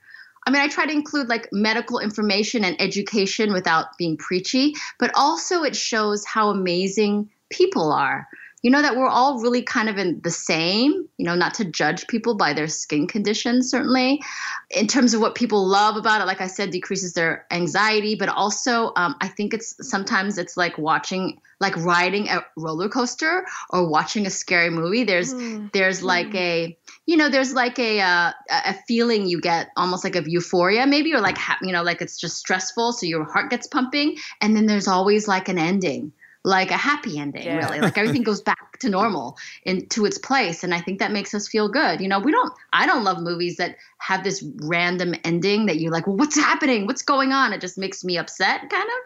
I 0.47 0.51
mean 0.51 0.63
i 0.63 0.69
try 0.69 0.87
to 0.87 0.93
include 0.93 1.29
like 1.29 1.49
medical 1.53 1.99
information 1.99 2.65
and 2.65 2.81
education 2.81 3.53
without 3.53 3.97
being 3.99 4.17
preachy 4.17 4.75
but 4.99 5.11
also 5.15 5.63
it 5.63 5.77
shows 5.77 6.25
how 6.25 6.49
amazing 6.49 7.31
people 7.51 7.93
are 7.93 8.27
you 8.63 8.71
know 8.71 8.83
that 8.83 8.97
we're 8.97 9.09
all 9.09 9.41
really 9.41 9.63
kind 9.63 9.89
of 9.89 9.99
in 9.99 10.21
the 10.23 10.31
same 10.31 11.09
you 11.17 11.25
know 11.25 11.35
not 11.35 11.55
to 11.55 11.65
judge 11.65 12.07
people 12.07 12.35
by 12.35 12.53
their 12.53 12.69
skin 12.69 13.07
condition 13.07 13.63
certainly. 13.63 14.23
In 14.71 14.87
terms 14.87 15.15
of 15.15 15.21
what 15.21 15.35
people 15.35 15.67
love 15.67 15.97
about 15.97 16.21
it 16.21 16.27
like 16.27 16.41
i 16.41 16.47
said 16.47 16.71
decreases 16.71 17.15
their 17.15 17.47
anxiety 17.51 18.15
but 18.15 18.29
also 18.29 18.93
um, 18.97 19.15
i 19.21 19.29
think 19.29 19.55
it's 19.55 19.75
sometimes 19.89 20.39
it's 20.39 20.57
like 20.57 20.77
watching 20.77 21.41
like 21.61 21.77
riding 21.77 22.29
a 22.29 22.45
roller 22.57 22.89
coaster 22.89 23.45
or 23.71 23.89
watching 23.89 24.27
a 24.27 24.31
scary 24.31 24.71
movie. 24.71 25.05
There's 25.05 25.35
mm. 25.35 25.73
there's 25.73 26.03
like 26.03 26.35
a 26.35 26.77
you 27.07 27.17
know 27.17 27.29
there's 27.29 27.53
like 27.53 27.79
a 27.79 28.01
uh, 28.01 28.33
a 28.51 28.75
feeling 28.87 29.27
you 29.27 29.41
get 29.41 29.71
almost 29.77 30.05
like 30.05 30.17
of 30.17 30.29
euphoria 30.29 30.87
maybe 30.87 31.13
or 31.15 31.21
like 31.21 31.39
ha- 31.39 31.59
you 31.63 31.73
know 31.73 31.83
like 31.83 32.01
it's 32.01 32.19
just 32.19 32.37
stressful 32.37 32.93
so 32.93 33.07
your 33.07 33.25
heart 33.25 33.51
gets 33.51 33.67
pumping 33.67 34.17
and 34.41 34.57
then 34.57 34.67
there's 34.67 34.89
always 34.89 35.27
like 35.27 35.49
an 35.49 35.59
ending 35.59 36.13
like 36.49 36.71
a 36.71 36.77
happy 36.77 37.19
ending 37.19 37.45
yeah. 37.45 37.57
really. 37.57 37.81
Like 37.81 37.99
everything 37.99 38.23
goes 38.23 38.41
back 38.41 38.79
to 38.79 38.89
normal 38.89 39.37
into 39.65 40.07
its 40.07 40.19
place 40.19 40.65
and 40.65 40.73
i 40.73 40.81
think 40.81 40.99
that 40.99 41.13
makes 41.13 41.35
us 41.35 41.47
feel 41.47 41.69
good. 41.69 42.01
You 42.01 42.09
know 42.09 42.19
we 42.19 42.33
don't 42.33 42.53
i 42.73 42.87
don't 42.87 43.05
love 43.05 43.21
movies 43.21 43.57
that 43.57 43.77
have 43.99 44.25
this 44.25 44.43
random 44.63 45.15
ending 45.25 45.67
that 45.67 45.79
you're 45.79 45.93
like 45.93 46.07
well 46.07 46.17
what's 46.17 46.37
happening? 46.37 46.87
What's 46.87 47.03
going 47.03 47.33
on? 47.33 47.53
It 47.53 47.61
just 47.61 47.77
makes 47.77 48.03
me 48.03 48.17
upset 48.17 48.61
kind 48.61 48.89
of. 48.97 49.01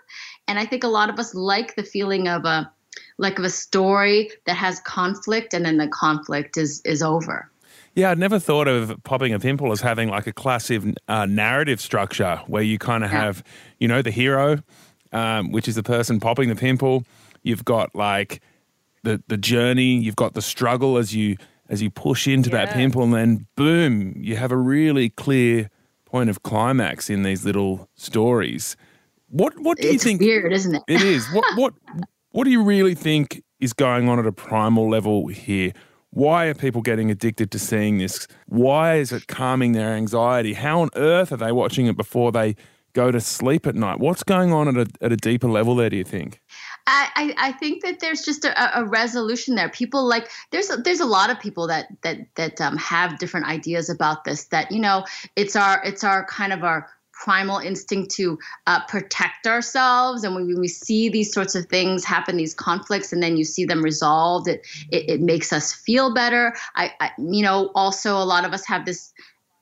And 0.47 0.59
i 0.59 0.65
think 0.65 0.85
a 0.85 0.89
lot 0.89 1.11
of 1.11 1.19
us 1.19 1.35
like 1.35 1.75
the 1.75 1.83
feeling 1.83 2.29
of 2.29 2.45
a 2.45 2.71
like 3.19 3.39
of 3.39 3.45
a 3.45 3.51
story 3.51 4.31
that 4.47 4.57
has 4.57 4.81
conflict 4.81 5.53
and 5.53 5.65
then 5.65 5.79
the 5.79 5.89
conflict 5.89 6.57
is 6.57 6.81
is 6.85 7.03
over. 7.03 7.51
Yeah, 7.95 8.11
I'd 8.11 8.19
never 8.19 8.39
thought 8.39 8.69
of 8.69 9.03
popping 9.05 9.35
a 9.35 9.39
pimple 9.39 9.71
as 9.71 9.83
having 9.83 10.09
like 10.09 10.27
a 10.27 10.33
classic 10.33 10.83
uh, 11.09 11.27
narrative 11.27 11.81
structure 11.81 12.41
where 12.47 12.63
you 12.63 12.79
kind 12.79 13.05
of 13.05 13.13
yeah. 13.13 13.21
have, 13.21 13.45
you 13.81 13.87
know, 13.87 14.01
the 14.01 14.11
hero, 14.11 14.63
um, 15.13 15.53
which 15.53 15.69
is 15.69 15.75
the 15.75 15.83
person 15.83 16.19
popping 16.19 16.49
the 16.49 16.57
pimple, 16.57 17.05
You've 17.43 17.65
got 17.65 17.95
like 17.95 18.41
the 19.03 19.23
the 19.29 19.37
journey. 19.37 19.97
You've 19.97 20.17
got 20.17 20.35
the 20.35 20.43
struggle 20.43 20.97
as 20.97 21.15
you 21.15 21.37
as 21.69 21.83
you 21.83 21.91
push 21.91 22.29
into 22.29 22.51
yeah. 22.51 22.67
that 22.67 22.75
pimple, 22.75 23.03
and 23.03 23.15
then 23.15 23.47
boom, 23.57 24.15
you 24.17 24.37
have 24.37 24.53
a 24.53 24.57
really 24.57 25.09
clear 25.09 25.71
point 26.05 26.29
of 26.29 26.43
climax 26.43 27.09
in 27.09 27.23
these 27.23 27.45
little 27.45 27.89
stories. 27.95 28.77
What 29.29 29.59
what 29.59 29.79
do 29.79 29.89
it's 29.89 30.05
you 30.05 30.11
think? 30.11 30.21
Weird, 30.21 30.53
isn't 30.53 30.75
it? 30.75 30.83
It 30.87 31.03
is. 31.03 31.27
What 31.33 31.45
what 31.57 31.75
what 32.31 32.45
do 32.45 32.51
you 32.51 32.63
really 32.63 32.95
think 32.95 33.43
is 33.61 33.73
going 33.73 34.09
on 34.09 34.19
at 34.19 34.27
a 34.27 34.33
primal 34.33 34.89
level 34.89 35.29
here? 35.29 35.73
Why 36.11 36.47
are 36.47 36.55
people 36.55 36.83
getting 36.83 37.11
addicted 37.11 37.51
to 37.53 37.59
seeing 37.59 37.97
this? 37.97 38.27
Why 38.47 38.97
is 38.97 39.13
it 39.13 39.27
calming 39.29 39.73
their 39.73 39.95
anxiety? 39.95 40.53
How 40.53 40.83
on 40.83 40.91
earth 40.95 41.33
are 41.33 41.39
they 41.39 41.53
watching 41.53 41.87
it 41.87 41.97
before 41.97 42.31
they 42.33 42.55
go 42.93 43.11
to 43.11 43.19
sleep 43.19 43.67
at 43.67 43.75
night? 43.75 43.99
What's 43.99 44.23
going 44.23 44.53
on 44.53 44.69
at 44.69 44.77
a, 44.77 44.91
at 45.01 45.13
a 45.13 45.17
deeper 45.17 45.49
level 45.49 45.75
there, 45.75 45.89
do 45.89 45.97
you 45.97 46.05
think? 46.05 46.43
I, 46.87 47.35
I 47.39 47.53
think 47.53 47.83
that 47.83 48.01
there's 48.01 48.23
just 48.23 48.45
a, 48.45 48.81
a, 48.81 48.85
resolution 48.85 49.55
there. 49.55 49.69
People 49.69 50.07
like 50.07 50.31
there's 50.51 50.71
a, 50.71 50.77
there's 50.77 51.01
a 51.01 51.07
lot 51.07 51.31
of 51.31 51.39
people 51.39 51.67
that 51.69 51.87
that 52.03 52.19
that 52.35 52.61
um, 52.61 52.77
have 52.77 53.19
different 53.19 53.47
ideas 53.47 53.89
about 53.89 54.25
this. 54.25 54.47
That 54.47 54.73
you 54.73 54.81
know 54.81 55.05
it's 55.37 55.55
our 55.57 55.83
it's 55.85 56.03
our 56.03 56.25
kind 56.27 56.53
of 56.53 56.65
our 56.65 56.89
primal 57.13 57.59
instinct 57.59 58.11
to 58.11 58.37
uh, 58.67 58.85
protect 58.87 59.47
ourselves 59.47 60.25
and 60.25 60.35
when 60.35 60.45
we, 60.59 60.67
see 60.67 61.09
these 61.09 61.33
sorts 61.33 61.55
of 61.55 61.67
things 61.67 62.05
happen 62.05 62.37
these 62.37 62.55
conflicts 62.55 63.13
and 63.13 63.23
then 63.23 63.37
you 63.37 63.45
see 63.45 63.65
them 63.65 63.81
resolved 63.81 64.49
it 64.49 64.67
it, 64.91 65.09
it 65.09 65.21
makes 65.21 65.53
us 65.53 65.73
feel 65.73 66.13
better 66.13 66.53
I, 66.75 66.91
I, 66.99 67.11
you 67.19 67.43
know 67.43 67.71
also 67.77 68.17
a 68.17 68.25
lot 68.25 68.45
of 68.45 68.53
us 68.53 68.67
have 68.67 68.87
this 68.87 69.13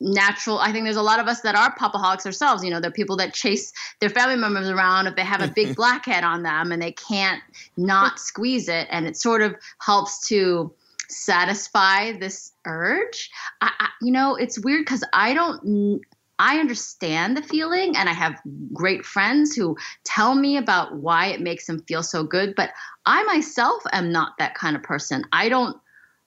natural 0.00 0.58
i 0.58 0.72
think 0.72 0.84
there's 0.84 0.96
a 0.96 1.02
lot 1.02 1.20
of 1.20 1.26
us 1.26 1.42
that 1.42 1.54
are 1.54 1.74
popaholics 1.76 2.24
ourselves 2.24 2.64
you 2.64 2.70
know 2.70 2.80
they're 2.80 2.90
people 2.90 3.16
that 3.16 3.34
chase 3.34 3.72
their 4.00 4.08
family 4.08 4.36
members 4.36 4.68
around 4.68 5.06
if 5.06 5.14
they 5.14 5.24
have 5.24 5.42
a 5.42 5.48
big 5.48 5.76
blackhead 5.80 6.24
on 6.24 6.42
them 6.42 6.72
and 6.72 6.80
they 6.80 6.92
can't 6.92 7.42
not 7.76 8.18
squeeze 8.18 8.68
it 8.68 8.88
and 8.90 9.06
it 9.06 9.16
sort 9.16 9.42
of 9.42 9.54
helps 9.80 10.26
to 10.26 10.72
satisfy 11.08 12.12
this 12.12 12.52
urge 12.66 13.30
I, 13.60 13.70
I 13.78 13.88
you 14.00 14.12
know 14.12 14.36
it's 14.36 14.58
weird 14.58 14.82
because 14.82 15.04
i 15.12 15.34
don't 15.34 16.00
I 16.42 16.58
understand 16.58 17.36
the 17.36 17.42
feeling 17.42 17.94
and 17.98 18.08
I 18.08 18.14
have 18.14 18.40
great 18.72 19.04
friends 19.04 19.54
who 19.54 19.76
tell 20.04 20.34
me 20.34 20.56
about 20.56 20.96
why 20.96 21.26
it 21.26 21.42
makes 21.42 21.66
them 21.66 21.82
feel 21.82 22.02
so 22.02 22.24
good, 22.24 22.54
but 22.56 22.70
I 23.04 23.22
myself 23.24 23.82
am 23.92 24.10
not 24.10 24.38
that 24.38 24.54
kind 24.54 24.74
of 24.74 24.82
person. 24.82 25.22
I 25.32 25.50
don't 25.50 25.76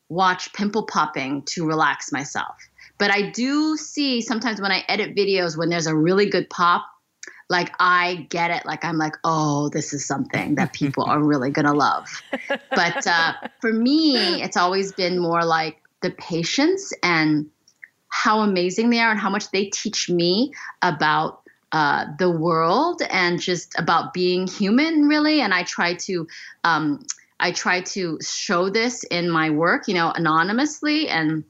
watch 0.09 0.53
pimple 0.53 0.85
popping 0.85 1.41
to 1.47 1.65
relax 1.65 2.11
myself. 2.11 2.55
But 2.97 3.11
I 3.11 3.29
do 3.31 3.75
see 3.77 4.21
sometimes 4.21 4.61
when 4.61 4.71
I 4.71 4.83
edit 4.87 5.15
videos 5.15 5.57
when 5.57 5.69
there's 5.69 5.87
a 5.87 5.95
really 5.95 6.29
good 6.29 6.49
pop, 6.49 6.85
like 7.49 7.73
I 7.79 8.27
get 8.29 8.51
it. 8.51 8.65
Like 8.65 8.85
I'm 8.85 8.97
like, 8.97 9.15
oh, 9.23 9.69
this 9.69 9.93
is 9.93 10.05
something 10.05 10.55
that 10.55 10.73
people 10.73 11.03
are 11.03 11.21
really 11.21 11.51
gonna 11.51 11.73
love. 11.73 12.09
But 12.49 13.05
uh, 13.07 13.33
for 13.61 13.73
me, 13.73 14.41
it's 14.41 14.57
always 14.57 14.91
been 14.91 15.19
more 15.19 15.43
like 15.43 15.77
the 16.01 16.11
patients 16.11 16.93
and 17.03 17.49
how 18.09 18.41
amazing 18.41 18.89
they 18.89 18.99
are 18.99 19.11
and 19.11 19.19
how 19.19 19.29
much 19.29 19.51
they 19.51 19.65
teach 19.65 20.09
me 20.09 20.53
about 20.81 21.41
uh, 21.71 22.05
the 22.19 22.29
world 22.29 23.01
and 23.09 23.41
just 23.41 23.73
about 23.77 24.13
being 24.13 24.47
human, 24.47 25.07
really. 25.07 25.41
And 25.41 25.53
I 25.53 25.63
try 25.63 25.95
to. 25.95 26.27
Um, 26.63 27.05
I 27.39 27.51
try 27.51 27.81
to 27.81 28.19
show 28.21 28.69
this 28.69 29.03
in 29.03 29.29
my 29.29 29.49
work, 29.49 29.89
you 29.89 29.93
know, 29.95 30.13
anonymously. 30.15 31.09
And 31.09 31.43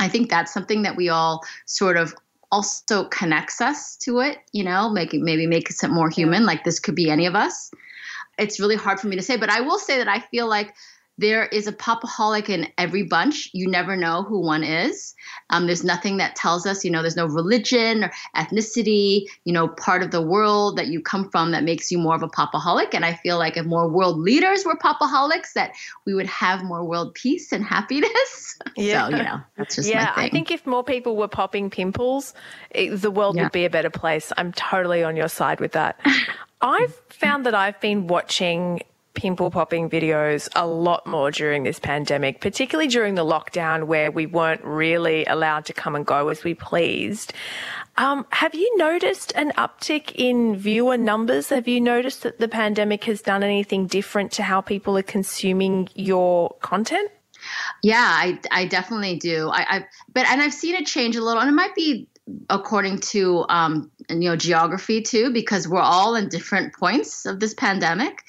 I 0.00 0.08
think 0.08 0.30
that's 0.30 0.52
something 0.52 0.82
that 0.82 0.96
we 0.96 1.08
all 1.08 1.44
sort 1.66 1.96
of 1.96 2.14
also 2.50 3.04
connects 3.04 3.60
us 3.60 3.96
to 3.98 4.20
it, 4.20 4.38
you 4.52 4.64
know, 4.64 4.90
make 4.90 5.14
it, 5.14 5.20
maybe 5.20 5.46
makes 5.46 5.84
it 5.84 5.90
more 5.90 6.10
human. 6.10 6.44
Like 6.44 6.64
this 6.64 6.80
could 6.80 6.96
be 6.96 7.10
any 7.10 7.26
of 7.26 7.36
us. 7.36 7.70
It's 8.38 8.58
really 8.58 8.76
hard 8.76 8.98
for 8.98 9.06
me 9.06 9.16
to 9.16 9.22
say, 9.22 9.36
but 9.36 9.50
I 9.50 9.60
will 9.60 9.78
say 9.78 9.98
that 9.98 10.08
I 10.08 10.18
feel 10.18 10.48
like 10.48 10.74
there 11.20 11.44
is 11.46 11.66
a 11.66 11.72
popaholic 11.72 12.48
in 12.48 12.66
every 12.78 13.02
bunch. 13.02 13.50
You 13.52 13.68
never 13.68 13.94
know 13.94 14.22
who 14.22 14.40
one 14.40 14.64
is. 14.64 15.14
Um, 15.50 15.66
there's 15.66 15.84
nothing 15.84 16.16
that 16.16 16.34
tells 16.34 16.64
us, 16.64 16.82
you 16.82 16.90
know, 16.90 17.02
there's 17.02 17.16
no 17.16 17.26
religion 17.26 18.04
or 18.04 18.12
ethnicity, 18.34 19.26
you 19.44 19.52
know, 19.52 19.68
part 19.68 20.02
of 20.02 20.12
the 20.12 20.22
world 20.22 20.78
that 20.78 20.86
you 20.86 21.02
come 21.02 21.30
from 21.30 21.50
that 21.50 21.62
makes 21.62 21.90
you 21.90 21.98
more 21.98 22.14
of 22.14 22.22
a 22.22 22.28
popaholic. 22.28 22.94
And 22.94 23.04
I 23.04 23.14
feel 23.14 23.36
like 23.36 23.58
if 23.58 23.66
more 23.66 23.86
world 23.86 24.18
leaders 24.18 24.64
were 24.64 24.76
popaholics, 24.76 25.52
that 25.54 25.72
we 26.06 26.14
would 26.14 26.26
have 26.26 26.64
more 26.64 26.82
world 26.84 27.14
peace 27.14 27.52
and 27.52 27.64
happiness. 27.64 28.46
Yeah. 28.76 29.08
so, 29.08 29.16
you 29.16 29.22
know, 29.22 29.40
that's 29.56 29.76
just 29.76 29.88
yeah. 29.88 30.12
I 30.16 30.28
think 30.28 30.50
if 30.50 30.66
more 30.66 30.84
people 30.84 31.16
were 31.16 31.28
popping 31.28 31.70
pimples, 31.70 32.34
it, 32.70 32.90
the 33.00 33.10
world 33.10 33.36
yeah. 33.36 33.44
would 33.44 33.52
be 33.52 33.64
a 33.64 33.70
better 33.70 33.88
place. 33.88 34.32
I'm 34.36 34.52
totally 34.52 35.02
on 35.02 35.16
your 35.16 35.28
side 35.28 35.60
with 35.60 35.72
that. 35.72 35.98
I've 36.60 36.94
found 37.08 37.46
that 37.46 37.54
I've 37.54 37.80
been 37.80 38.06
watching 38.06 38.82
pimple 39.14 39.50
popping 39.50 39.90
videos 39.90 40.48
a 40.54 40.66
lot 40.66 41.06
more 41.06 41.30
during 41.30 41.62
this 41.62 41.78
pandemic, 41.78 42.40
particularly 42.40 42.88
during 42.88 43.14
the 43.14 43.24
lockdown 43.24 43.84
where 43.84 44.10
we 44.10 44.26
weren't 44.26 44.64
really 44.64 45.24
allowed 45.26 45.64
to 45.66 45.72
come 45.72 45.94
and 45.96 46.06
go 46.06 46.28
as 46.28 46.44
we 46.44 46.54
pleased. 46.54 47.32
Um, 47.96 48.24
have 48.30 48.54
you 48.54 48.76
noticed 48.76 49.32
an 49.34 49.52
uptick 49.52 50.12
in 50.14 50.56
viewer 50.56 50.96
numbers? 50.96 51.48
Have 51.48 51.68
you 51.68 51.80
noticed 51.80 52.22
that 52.22 52.38
the 52.38 52.48
pandemic 52.48 53.04
has 53.04 53.20
done 53.20 53.42
anything 53.42 53.86
different 53.86 54.32
to 54.32 54.42
how 54.42 54.60
people 54.60 54.96
are 54.96 55.02
consuming 55.02 55.88
your 55.94 56.54
content? 56.60 57.10
Yeah, 57.82 58.04
I, 58.04 58.38
I 58.50 58.66
definitely 58.66 59.16
do. 59.16 59.48
I, 59.48 59.76
I 59.76 59.86
but 60.12 60.26
and 60.26 60.40
I've 60.42 60.52
seen 60.52 60.74
it 60.74 60.86
change 60.86 61.16
a 61.16 61.22
little, 61.22 61.40
and 61.40 61.48
it 61.48 61.54
might 61.54 61.74
be 61.74 62.08
according 62.48 62.98
to 62.98 63.44
um, 63.48 63.90
you 64.08 64.30
know 64.30 64.36
geography 64.36 65.02
too, 65.02 65.32
because 65.32 65.68
we're 65.68 65.80
all 65.80 66.14
in 66.16 66.28
different 66.28 66.74
points 66.74 67.26
of 67.26 67.40
this 67.40 67.54
pandemic. 67.54 68.22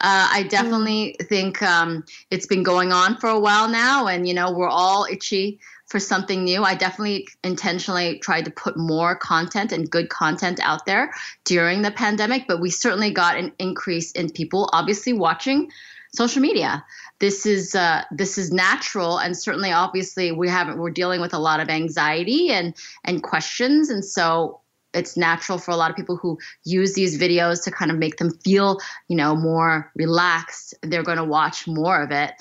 Uh, 0.00 0.28
I 0.30 0.44
definitely 0.44 1.16
mm. 1.20 1.28
think 1.28 1.62
um, 1.62 2.04
it's 2.30 2.46
been 2.46 2.62
going 2.62 2.92
on 2.92 3.16
for 3.16 3.28
a 3.28 3.38
while 3.38 3.68
now, 3.68 4.06
and 4.06 4.26
you 4.26 4.34
know 4.34 4.52
we're 4.52 4.68
all 4.68 5.06
itchy 5.10 5.60
for 5.86 5.98
something 5.98 6.44
new. 6.44 6.62
I 6.62 6.74
definitely 6.74 7.28
intentionally 7.42 8.18
tried 8.18 8.44
to 8.44 8.50
put 8.50 8.76
more 8.76 9.16
content 9.16 9.72
and 9.72 9.90
good 9.90 10.10
content 10.10 10.60
out 10.62 10.84
there 10.84 11.12
during 11.44 11.82
the 11.82 11.90
pandemic, 11.90 12.46
but 12.46 12.60
we 12.60 12.70
certainly 12.70 13.10
got 13.10 13.38
an 13.38 13.52
increase 13.58 14.12
in 14.12 14.30
people 14.30 14.68
obviously 14.72 15.14
watching 15.14 15.70
social 16.14 16.42
media. 16.42 16.84
This 17.20 17.46
is 17.46 17.74
uh, 17.74 18.04
this 18.10 18.38
is 18.38 18.52
natural, 18.52 19.18
and 19.18 19.36
certainly, 19.36 19.72
obviously, 19.72 20.32
we 20.32 20.48
haven't. 20.48 20.78
We're 20.78 20.90
dealing 20.90 21.20
with 21.20 21.34
a 21.34 21.38
lot 21.38 21.60
of 21.60 21.68
anxiety 21.68 22.50
and 22.50 22.74
and 23.04 23.22
questions, 23.22 23.90
and 23.90 24.04
so 24.04 24.60
it's 24.94 25.16
natural 25.16 25.58
for 25.58 25.70
a 25.70 25.76
lot 25.76 25.90
of 25.90 25.96
people 25.96 26.16
who 26.16 26.38
use 26.64 26.94
these 26.94 27.18
videos 27.18 27.62
to 27.64 27.70
kind 27.70 27.90
of 27.90 27.98
make 27.98 28.16
them 28.16 28.30
feel, 28.44 28.78
you 29.08 29.16
know, 29.16 29.36
more 29.36 29.90
relaxed. 29.94 30.74
They're 30.82 31.02
going 31.02 31.18
to 31.18 31.24
watch 31.24 31.66
more 31.66 32.02
of 32.02 32.10
it. 32.10 32.32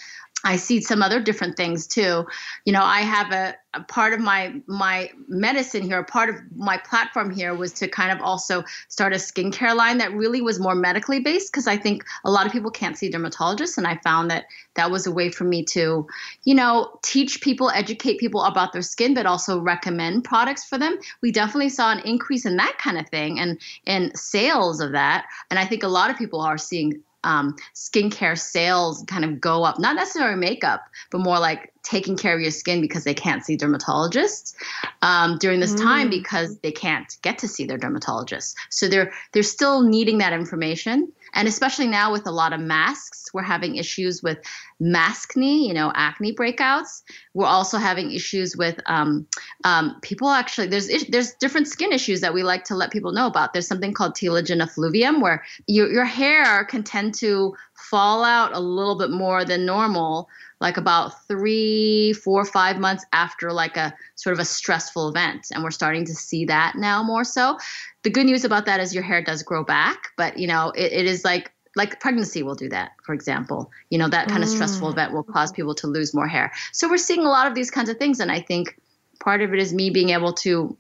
I 0.44 0.56
see 0.56 0.82
some 0.82 1.02
other 1.02 1.20
different 1.20 1.58
things 1.58 1.88
too. 1.88 2.26
You 2.66 2.74
know, 2.74 2.84
I 2.84 3.02
have 3.02 3.32
a, 3.32 3.56
a, 3.74 3.84
part 3.84 4.14
of 4.14 4.20
my 4.20 4.62
my 4.68 5.10
medicine 5.28 5.82
here, 5.82 6.00
a 6.00 6.04
part 6.04 6.30
of 6.30 6.36
my 6.56 6.78
platform 6.78 7.32
here 7.32 7.56
was 7.56 7.74
to 7.74 7.88
kind 7.88 8.12
of 8.12 8.22
also 8.22 8.64
start 8.88 9.14
a 9.14 9.18
skincare 9.18 9.76
line 9.76 9.98
that 9.98 10.14
really 10.14 10.42
was 10.42 10.60
more 10.60 10.76
medically 10.76 11.20
based 11.20 11.52
because 11.52 11.68
I 11.68 11.76
think 11.76 12.06
a 12.24 12.30
lot 12.30 12.46
of 12.46 12.52
people 12.52 12.70
can't 12.70 12.96
see 12.98 13.10
dermatologists, 13.10 13.78
and 13.78 13.88
I 13.88 13.98
found 14.04 14.30
that 14.30 14.46
that 14.76 14.92
was 14.92 15.08
a 15.08 15.12
way 15.12 15.32
for 15.32 15.44
me 15.44 15.64
to, 15.66 16.08
you 16.44 16.56
know, 16.56 17.00
teach 17.04 17.42
people, 17.42 17.72
educate 17.72 18.20
people 18.20 18.44
about 18.44 18.74
their 18.74 18.84
skin, 18.84 19.16
but 19.16 19.26
also 19.26 19.60
recommend 19.60 20.24
products 20.24 20.66
for 20.66 20.78
them. 20.78 21.00
We 21.22 21.32
definitely 21.32 21.70
saw 21.70 21.92
an 21.92 22.00
increase 22.06 22.46
in 22.46 22.58
that 22.58 22.78
kind 22.78 23.00
of 23.00 23.10
thing 23.10 23.40
and 23.40 23.60
in 23.86 24.16
sales 24.16 24.82
of 24.82 24.92
that, 24.92 25.26
and 25.50 25.60
I 25.60 25.66
think 25.66 25.82
a 25.82 25.88
lot 25.88 26.12
of 26.12 26.18
people 26.18 26.42
are 26.42 26.60
seeing 26.60 27.02
um, 27.28 27.56
skincare 27.76 28.40
sales 28.40 29.04
kind 29.06 29.26
of 29.26 29.42
go 29.42 29.64
up, 29.64 29.80
not 29.80 29.96
necessarily 29.98 30.38
makeup, 30.38 30.86
but 31.12 31.20
more 31.20 31.40
like 31.40 31.74
taking 31.84 32.16
care 32.16 32.34
of 32.34 32.42
your 32.42 32.52
skin 32.52 32.80
because 32.80 33.04
they 33.04 33.14
can't 33.14 33.44
see 33.44 33.58
dermatologists 33.58 34.56
um, 35.02 35.38
during 35.38 35.60
this 35.60 35.74
mm. 35.74 35.84
time 35.84 36.10
because 36.10 36.58
they 36.60 36.72
can't 36.72 37.18
get 37.22 37.38
to 37.40 37.48
see 37.48 37.66
their 37.66 37.78
dermatologists. 37.78 38.56
So 38.70 38.88
they're 38.88 39.12
they're 39.34 39.44
still 39.44 39.82
needing 39.82 40.20
that 40.20 40.32
information. 40.32 41.12
And 41.34 41.48
especially 41.48 41.88
now 41.88 42.12
with 42.12 42.28
a 42.28 42.32
lot 42.32 42.54
of 42.54 42.60
masks, 42.60 43.26
we're 43.34 43.42
having 43.42 43.76
issues 43.76 44.24
with 44.24 44.40
maskne, 44.82 45.68
you 45.68 45.74
know, 45.74 45.92
acne 45.96 46.34
breakouts. 46.34 47.02
We're 47.34 47.46
also 47.46 47.78
having 47.78 48.12
issues 48.12 48.56
with 48.56 48.80
um, 48.86 49.28
um, 49.64 49.98
people 50.02 50.30
actually, 50.30 50.68
there's, 50.68 50.88
there's 51.10 51.34
different 51.34 51.68
skin 51.68 51.92
issues 51.92 52.22
that 52.22 52.34
we 52.34 52.44
like 52.44 52.64
to 52.66 52.76
let 52.76 52.92
people 52.92 53.12
know 53.12 53.28
about. 53.28 53.54
There's 53.54 53.68
something 53.68 53.94
called 53.94 54.16
telogen 54.16 54.62
effluvium 54.62 55.22
where 55.22 55.44
your, 55.68 55.92
your 55.92 56.06
hair 56.06 56.66
can 56.66 56.84
tend 56.84 57.16
to 57.16 57.56
fall 57.76 58.24
out 58.24 58.54
a 58.54 58.60
little 58.60 58.98
bit 58.98 59.12
more 59.12 59.46
than 59.46 59.66
normal 59.66 60.30
like 60.60 60.78
about 60.78 61.28
three, 61.28 62.14
four, 62.14 62.44
five 62.44 62.80
months 62.80 63.06
after 63.14 63.52
like 63.52 63.78
a 63.78 63.94
sort 64.16 64.34
of 64.34 64.40
a 64.40 64.46
stressful 64.46 65.10
event. 65.10 65.48
And 65.52 65.64
we're 65.64 65.72
starting 65.72 66.06
to 66.06 66.16
see 66.16 66.46
that 66.46 66.76
now 66.76 67.04
more 67.04 67.24
so. 67.24 67.58
The 68.04 68.10
good 68.10 68.26
news 68.26 68.44
about 68.44 68.66
that 68.66 68.80
is 68.80 68.94
your 68.94 69.04
hair 69.04 69.22
does 69.22 69.44
grow 69.44 69.64
back, 69.64 70.10
but 70.18 70.38
you 70.38 70.48
know, 70.48 70.72
it, 70.76 70.92
it 70.92 71.06
is 71.06 71.24
like 71.24 71.52
like 71.76 72.00
pregnancy 72.00 72.42
will 72.42 72.56
do 72.56 72.68
that, 72.70 72.94
for 73.04 73.14
example. 73.14 73.70
You 73.92 74.00
know, 74.00 74.10
that 74.10 74.30
kind 74.30 74.42
of 74.42 74.50
stressful 74.50 74.88
mm. 74.88 74.94
event 74.94 75.14
will 75.14 75.24
cause 75.24 75.52
people 75.52 75.76
to 75.76 75.86
lose 75.86 76.12
more 76.12 76.28
hair. 76.28 76.52
So 76.72 76.90
we're 76.90 76.98
seeing 76.98 77.20
a 77.20 77.30
lot 77.30 77.46
of 77.46 77.54
these 77.54 77.70
kinds 77.70 77.88
of 77.90 77.98
things. 77.98 78.20
And 78.20 78.32
I 78.32 78.40
think 78.40 78.80
part 79.20 79.44
of 79.44 79.54
it 79.54 79.60
is 79.60 79.74
me 79.74 79.92
being 79.92 80.10
able 80.10 80.34
to 80.34 80.76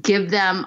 give 0.00 0.30
them 0.30 0.66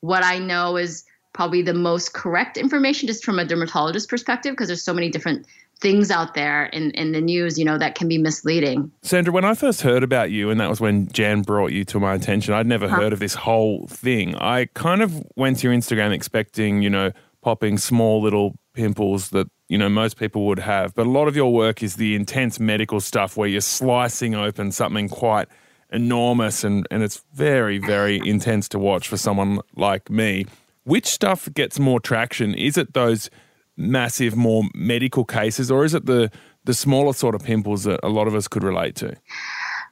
what 0.00 0.24
I 0.24 0.38
know 0.38 0.76
is 0.76 1.04
probably 1.38 1.62
the 1.62 1.72
most 1.72 2.14
correct 2.14 2.56
information 2.56 3.06
just 3.06 3.24
from 3.24 3.38
a 3.38 3.44
dermatologist 3.44 4.08
perspective 4.08 4.54
because 4.54 4.66
there's 4.66 4.82
so 4.82 4.92
many 4.92 5.08
different 5.08 5.46
things 5.78 6.10
out 6.10 6.34
there 6.34 6.66
in, 6.66 6.90
in 6.90 7.12
the 7.12 7.20
news, 7.20 7.56
you 7.56 7.64
know, 7.64 7.78
that 7.78 7.94
can 7.94 8.08
be 8.08 8.18
misleading. 8.18 8.90
Sandra, 9.02 9.32
when 9.32 9.44
I 9.44 9.54
first 9.54 9.82
heard 9.82 10.02
about 10.02 10.32
you, 10.32 10.50
and 10.50 10.58
that 10.58 10.68
was 10.68 10.80
when 10.80 11.06
Jan 11.12 11.42
brought 11.42 11.70
you 11.70 11.84
to 11.84 12.00
my 12.00 12.14
attention, 12.14 12.54
I'd 12.54 12.66
never 12.66 12.88
huh. 12.88 12.96
heard 12.96 13.12
of 13.12 13.20
this 13.20 13.34
whole 13.34 13.86
thing. 13.86 14.34
I 14.34 14.64
kind 14.74 15.00
of 15.00 15.24
went 15.36 15.60
to 15.60 15.68
your 15.68 15.76
Instagram 15.76 16.12
expecting, 16.12 16.82
you 16.82 16.90
know, 16.90 17.12
popping 17.40 17.78
small 17.78 18.20
little 18.20 18.56
pimples 18.74 19.30
that 19.30 19.48
you 19.68 19.78
know 19.78 19.88
most 19.88 20.16
people 20.16 20.44
would 20.48 20.58
have. 20.58 20.92
But 20.96 21.06
a 21.06 21.10
lot 21.10 21.28
of 21.28 21.36
your 21.36 21.52
work 21.52 21.84
is 21.84 21.94
the 21.94 22.16
intense 22.16 22.58
medical 22.58 22.98
stuff 22.98 23.36
where 23.36 23.48
you're 23.48 23.60
slicing 23.60 24.34
open 24.34 24.72
something 24.72 25.08
quite 25.08 25.46
enormous 25.92 26.64
and, 26.64 26.84
and 26.90 27.04
it's 27.04 27.22
very, 27.32 27.78
very 27.78 28.20
intense 28.28 28.68
to 28.70 28.78
watch 28.80 29.06
for 29.06 29.16
someone 29.16 29.60
like 29.76 30.10
me. 30.10 30.44
Which 30.88 31.06
stuff 31.06 31.50
gets 31.52 31.78
more 31.78 32.00
traction? 32.00 32.54
Is 32.54 32.78
it 32.78 32.94
those 32.94 33.28
massive, 33.76 34.34
more 34.34 34.64
medical 34.74 35.26
cases, 35.26 35.70
or 35.70 35.84
is 35.84 35.92
it 35.92 36.06
the 36.06 36.30
the 36.64 36.72
smaller 36.72 37.12
sort 37.12 37.34
of 37.34 37.44
pimples 37.44 37.84
that 37.84 38.00
a 38.02 38.08
lot 38.08 38.26
of 38.26 38.34
us 38.34 38.48
could 38.48 38.64
relate 38.64 38.94
to? 38.96 39.14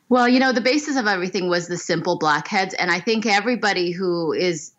Well, 0.09 0.27
you 0.27 0.41
know, 0.41 0.53
the 0.53 0.63
basis 0.63 0.97
of 0.97 1.07
everything 1.07 1.51
was 1.51 1.69
the 1.69 1.77
simple 1.77 2.19
blackheads, 2.19 2.73
and 2.75 2.91
I 2.91 3.01
think 3.01 3.27
everybody 3.27 3.91
who 3.91 4.33
is 4.33 4.73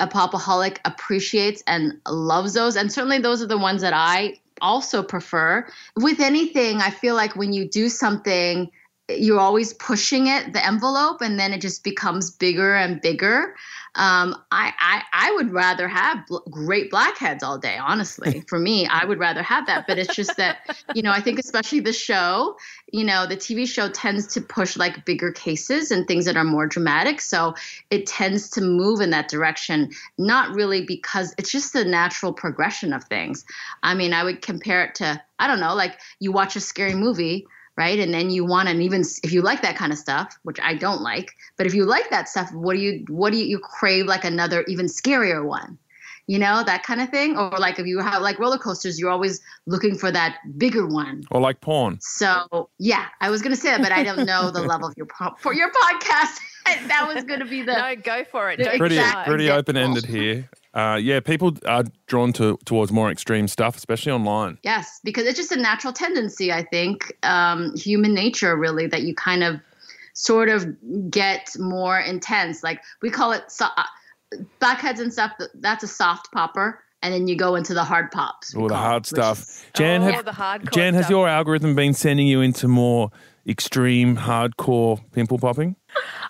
a 0.00 0.08
popaholic 0.08 0.78
appreciates 0.84 1.62
and 1.68 2.00
loves 2.08 2.54
those, 2.54 2.74
and 2.74 2.92
certainly 2.92 3.20
those 3.20 3.40
are 3.40 3.46
the 3.46 3.56
ones 3.56 3.80
that 3.82 3.94
I 3.94 4.40
also 4.60 5.04
prefer. 5.04 5.68
With 5.94 6.18
anything, 6.18 6.80
I 6.80 6.90
feel 6.90 7.14
like 7.14 7.36
when 7.36 7.52
you 7.52 7.68
do 7.68 7.88
something 7.88 8.72
you're 9.08 9.40
always 9.40 9.74
pushing 9.74 10.28
it 10.28 10.54
the 10.54 10.64
envelope 10.64 11.20
and 11.20 11.38
then 11.38 11.52
it 11.52 11.60
just 11.60 11.84
becomes 11.84 12.30
bigger 12.30 12.74
and 12.74 13.02
bigger. 13.02 13.54
Um, 13.96 14.34
I, 14.50 14.72
I 14.80 15.02
i 15.12 15.32
would 15.32 15.52
rather 15.52 15.86
have 15.86 16.26
bl- 16.26 16.38
great 16.50 16.90
blackheads 16.90 17.42
all 17.42 17.58
day 17.58 17.76
honestly. 17.76 18.42
For 18.48 18.58
me 18.58 18.86
i 18.86 19.04
would 19.04 19.18
rather 19.18 19.42
have 19.42 19.66
that. 19.66 19.86
But 19.86 19.98
it's 19.98 20.14
just 20.16 20.36
that 20.38 20.58
you 20.94 21.02
know 21.02 21.12
i 21.12 21.20
think 21.20 21.38
especially 21.38 21.80
the 21.80 21.92
show 21.92 22.56
you 22.92 23.04
know 23.04 23.26
the 23.26 23.36
tv 23.36 23.68
show 23.68 23.90
tends 23.90 24.26
to 24.28 24.40
push 24.40 24.76
like 24.76 25.04
bigger 25.04 25.30
cases 25.30 25.90
and 25.90 26.08
things 26.08 26.24
that 26.24 26.36
are 26.36 26.44
more 26.44 26.66
dramatic. 26.66 27.20
So 27.20 27.54
it 27.90 28.06
tends 28.06 28.48
to 28.50 28.62
move 28.62 29.02
in 29.02 29.10
that 29.10 29.28
direction 29.28 29.90
not 30.16 30.54
really 30.54 30.82
because 30.82 31.34
it's 31.36 31.52
just 31.52 31.74
the 31.74 31.84
natural 31.84 32.32
progression 32.32 32.94
of 32.94 33.04
things. 33.04 33.44
I 33.82 33.94
mean 33.94 34.14
i 34.14 34.24
would 34.24 34.40
compare 34.40 34.82
it 34.82 34.94
to 34.94 35.22
i 35.38 35.46
don't 35.46 35.60
know 35.60 35.74
like 35.74 36.00
you 36.20 36.32
watch 36.32 36.56
a 36.56 36.60
scary 36.60 36.94
movie 36.94 37.46
right? 37.76 37.98
And 37.98 38.12
then 38.14 38.30
you 38.30 38.44
want, 38.44 38.68
and 38.68 38.82
even 38.82 39.02
if 39.22 39.32
you 39.32 39.42
like 39.42 39.62
that 39.62 39.76
kind 39.76 39.92
of 39.92 39.98
stuff, 39.98 40.38
which 40.42 40.58
I 40.62 40.74
don't 40.74 41.00
like, 41.00 41.32
but 41.56 41.66
if 41.66 41.74
you 41.74 41.84
like 41.84 42.10
that 42.10 42.28
stuff, 42.28 42.52
what 42.52 42.74
do 42.74 42.80
you, 42.80 43.04
what 43.08 43.32
do 43.32 43.38
you, 43.38 43.44
you 43.44 43.58
crave 43.58 44.06
like 44.06 44.24
another 44.24 44.62
even 44.68 44.86
scarier 44.86 45.44
one? 45.44 45.78
You 46.26 46.38
know, 46.38 46.62
that 46.64 46.84
kind 46.84 47.02
of 47.02 47.10
thing. 47.10 47.36
Or 47.36 47.50
like 47.58 47.78
if 47.78 47.86
you 47.86 47.98
have 47.98 48.22
like 48.22 48.38
roller 48.38 48.56
coasters, 48.56 48.98
you're 48.98 49.10
always 49.10 49.42
looking 49.66 49.94
for 49.94 50.10
that 50.10 50.38
bigger 50.56 50.86
one. 50.86 51.24
Or 51.30 51.40
like 51.40 51.60
porn. 51.60 51.98
So 52.00 52.70
yeah, 52.78 53.06
I 53.20 53.28
was 53.28 53.42
going 53.42 53.54
to 53.54 53.60
say 53.60 53.70
that, 53.70 53.82
but 53.82 53.92
I 53.92 54.02
don't 54.02 54.24
know 54.24 54.50
the 54.50 54.62
level 54.62 54.88
of 54.88 54.94
your, 54.96 55.06
for 55.38 55.52
your 55.52 55.70
podcast. 55.70 56.38
that 56.88 57.10
was 57.12 57.24
going 57.24 57.40
to 57.40 57.46
be 57.46 57.60
the. 57.60 57.74
No, 57.74 57.94
go 57.96 58.24
for 58.24 58.50
it. 58.50 58.58
Pretty, 58.78 58.98
pretty 59.26 59.50
open 59.50 59.76
ended 59.76 60.06
here 60.06 60.48
uh, 60.74 60.98
yeah, 61.00 61.20
people 61.20 61.56
are 61.66 61.84
drawn 62.06 62.32
to 62.34 62.58
towards 62.64 62.92
more 62.92 63.10
extreme 63.10 63.46
stuff, 63.48 63.76
especially 63.76 64.12
online. 64.12 64.58
Yes, 64.62 65.00
because 65.04 65.24
it's 65.24 65.38
just 65.38 65.52
a 65.52 65.56
natural 65.56 65.92
tendency, 65.92 66.52
I 66.52 66.64
think, 66.64 67.16
um, 67.22 67.76
human 67.76 68.12
nature, 68.12 68.56
really, 68.56 68.86
that 68.88 69.02
you 69.02 69.14
kind 69.14 69.44
of 69.44 69.60
sort 70.14 70.48
of 70.48 70.66
get 71.10 71.50
more 71.58 71.98
intense. 71.98 72.62
Like 72.62 72.82
we 73.02 73.10
call 73.10 73.32
it 73.32 73.50
so- 73.50 73.66
uh, 73.76 73.84
blackheads 74.58 75.00
and 75.00 75.12
stuff. 75.12 75.32
That's 75.54 75.84
a 75.84 75.88
soft 75.88 76.32
popper. 76.32 76.80
And 77.02 77.12
then 77.12 77.28
you 77.28 77.36
go 77.36 77.54
into 77.54 77.74
the 77.74 77.84
hard 77.84 78.10
pops. 78.10 78.54
All 78.54 78.66
the 78.66 78.76
hard 78.76 79.04
stuff. 79.04 79.70
Jan, 79.74 80.02
oh, 80.02 80.10
have, 80.10 80.70
Jan, 80.72 80.94
has 80.94 81.10
your 81.10 81.28
algorithm 81.28 81.74
been 81.74 81.92
sending 81.92 82.26
you 82.26 82.40
into 82.40 82.66
more 82.66 83.10
extreme, 83.46 84.16
hardcore 84.16 84.98
pimple 85.12 85.38
popping? 85.38 85.76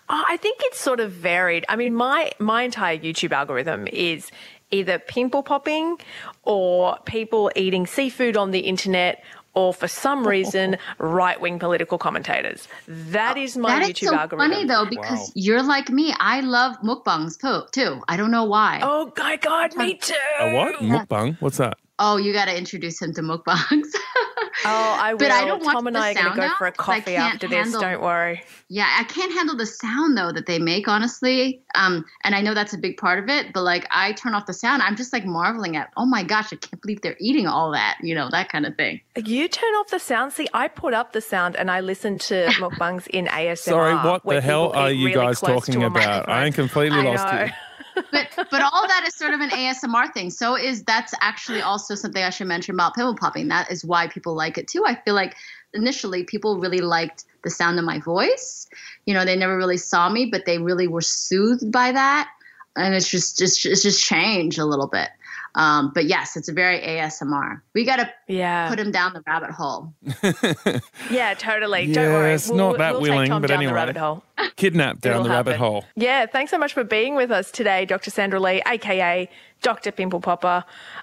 Oh, 0.09 0.25
I 0.29 0.37
think 0.37 0.59
it's 0.65 0.81
sort 0.81 1.01
of 1.01 1.13
varied. 1.13 1.65
I 1.69 1.77
mean, 1.77 1.95
my 1.95 2.33
my 2.39 2.63
entire 2.63 2.99
YouTube 2.99 3.33
algorithm 3.33 3.87
is 3.89 4.31
either 4.71 4.99
pimple 4.99 5.43
popping 5.43 5.99
or 6.43 6.99
people 7.05 7.51
eating 7.57 7.87
seafood 7.87 8.37
on 8.37 8.51
the 8.51 8.61
internet 8.61 9.23
or 9.55 9.73
for 9.73 9.89
some 9.89 10.27
reason 10.35 10.77
right 10.99 11.41
wing 11.41 11.59
political 11.59 11.97
commentators. 11.97 12.69
That 12.87 13.37
is 13.39 13.57
my 13.57 13.81
that 13.81 13.89
YouTube 13.89 14.03
is 14.03 14.09
so 14.11 14.15
algorithm. 14.17 14.51
Funny 14.51 14.67
though, 14.67 14.85
because 14.85 15.21
wow. 15.21 15.33
you're 15.35 15.63
like 15.63 15.91
me. 15.91 16.15
I 16.19 16.41
love 16.41 16.77
mukbangs 16.81 17.39
too. 17.73 18.03
I 18.09 18.17
don't 18.17 18.31
know 18.31 18.45
why. 18.45 18.81
Oh 18.83 19.13
my 19.17 19.37
god, 19.37 19.77
me 19.77 19.95
too. 20.03 20.15
A 20.41 20.55
what? 20.55 20.77
Mukbang? 20.77 21.37
What's 21.41 21.59
that? 21.59 21.79
Oh, 21.99 22.17
you 22.17 22.33
got 22.33 22.47
to 22.47 22.59
introduce 22.59 23.01
him 23.01 23.15
to 23.15 23.23
mukbangs. 23.23 23.87
oh, 24.65 24.99
I 25.01 25.13
will. 25.15 25.19
But 25.19 25.31
I 25.31 25.45
don't 25.47 25.63
Tom 25.63 25.87
and 25.87 25.97
I 25.97 26.11
are 26.11 26.15
going 26.15 26.35
to 26.35 26.41
go 26.41 26.55
for 26.59 26.67
a 26.67 26.73
coffee 26.73 27.17
after 27.17 27.49
handle, 27.49 27.81
this. 27.81 27.81
Don't 27.81 28.03
worry. 28.03 28.43
Yeah, 28.69 28.89
I 28.99 29.05
can't 29.05 29.33
handle 29.33 29.57
the 29.57 29.67
sound 29.67 30.17
though 30.17 30.33
that 30.33 30.47
they 30.47 30.59
make, 30.59 30.89
honestly. 30.89 31.63
Um, 31.75 32.05
and 32.23 32.35
I 32.35 32.41
know 32.41 32.55
that's 32.55 32.73
a 32.73 32.79
big 32.79 32.97
part 32.97 33.19
of 33.19 33.29
it. 33.29 33.53
But 33.53 33.63
like, 33.63 33.87
I 33.91 34.13
turn 34.13 34.35
off 34.35 34.47
the 34.47 34.53
sound. 34.53 34.83
I'm 34.83 34.97
just 34.97 35.13
like 35.13 35.25
marveling 35.25 35.77
at. 35.77 35.91
Oh 35.97 36.07
my 36.07 36.23
gosh, 36.23 36.53
I 36.53 36.57
can't 36.57 36.81
believe 36.81 37.01
they're 37.03 37.17
eating 37.19 37.47
all 37.47 37.73
that. 37.73 37.99
You 38.03 38.15
know, 38.15 38.29
that 38.31 38.49
kind 38.49 38.67
of 38.67 38.77
thing. 38.77 39.01
You 39.17 39.49
turn 39.49 39.73
off 39.75 39.89
the 39.89 39.99
sound. 39.99 40.33
See, 40.33 40.49
I 40.53 40.69
put 40.69 40.95
up 40.95 41.13
the 41.13 41.21
sound 41.21 41.57
and 41.57 41.71
I 41.71 41.81
listen 41.81 42.19
to 42.19 42.35
mukbangs 42.59 43.07
in 43.09 43.27
ASMR. 43.27 43.59
Sorry, 43.59 43.95
what 43.95 44.25
the 44.25 44.41
hell 44.41 44.73
are 44.73 44.91
you 44.91 45.07
really 45.07 45.15
guys 45.15 45.41
talking 45.41 45.83
about? 45.83 46.29
I 46.29 46.47
am 46.47 46.53
completely 46.53 46.99
I 46.99 47.03
lost 47.03 47.33
you 47.33 47.53
but 47.95 48.29
but 48.51 48.61
all 48.61 48.87
that 48.87 49.05
is 49.07 49.15
sort 49.15 49.35
of 49.35 49.41
an 49.41 49.51
ASMR 49.51 50.13
thing. 50.13 50.31
So 50.31 50.57
is 50.57 50.83
that's 50.85 51.15
actually 51.21 51.63
also 51.63 51.95
something 51.95 52.23
I 52.23 52.31
should 52.31 52.47
mention 52.47 52.75
about 52.75 52.95
pimple 52.95 53.17
popping. 53.17 53.49
That 53.49 53.71
is 53.71 53.85
why 53.85 54.09
people 54.09 54.35
like 54.35 54.59
it 54.59 54.69
too. 54.69 54.85
I 54.87 54.95
feel 54.95 55.15
like 55.15 55.37
initially 55.73 56.25
people 56.25 56.59
really 56.59 56.81
liked 56.81 57.25
the 57.43 57.51
sound 57.51 57.79
of 57.79 57.85
my 57.85 57.99
voice. 58.01 58.67
You 59.07 59.15
know, 59.15 59.25
they 59.25 59.37
never 59.37 59.57
really 59.57 59.77
saw 59.77 60.09
me, 60.09 60.27
but 60.27 60.47
they 60.47 60.59
really 60.59 60.89
were 60.89 61.03
soothed 61.03 61.71
by 61.71 61.93
that. 61.93 62.29
And 62.77 62.95
it's 62.95 63.09
just 63.09 63.39
just 63.39 63.65
it's 63.67 63.83
just 63.83 64.03
changed 64.03 64.59
a 64.59 64.65
little 64.65 64.89
bit. 64.89 65.11
Um, 65.57 65.93
but 65.95 66.07
yes, 66.07 66.37
it's 66.37 66.49
a 66.49 66.53
very 66.53 66.81
ASMR. 66.81 67.61
We 67.75 67.85
got 67.85 67.97
to 67.97 68.13
yeah. 68.27 68.69
put 68.69 68.81
him 68.81 68.91
down 68.91 69.13
the 69.13 69.23
rabbit 69.25 69.51
hole. 69.51 69.95
yeah, 71.11 71.35
totally. 71.35 71.93
Don't 71.93 72.13
worry. 72.13 72.33
It's 72.33 72.49
we'll, 72.49 72.59
not 72.59 72.79
that 72.79 72.95
we'll 72.95 73.03
willing, 73.03 73.41
but 73.41 73.53
anyway. 73.53 73.73
rabbit 73.73 73.97
hole. 73.97 74.25
Kidnapped 74.57 75.01
down 75.01 75.23
the 75.23 75.31
rabbit 75.31 75.57
hole. 75.57 75.85
Yeah, 75.97 76.27
thanks 76.27 76.51
so 76.51 76.59
much 76.59 76.73
for 76.73 76.85
being 76.85 77.15
with 77.15 77.31
us 77.31 77.51
today, 77.51 77.85
Dr. 77.85 78.11
Sandra 78.11 78.41
Lee, 78.41 78.63
aka 78.67 79.29
Dr. 79.65 79.93
Pimple 79.93 80.21
Popper. 80.21 80.63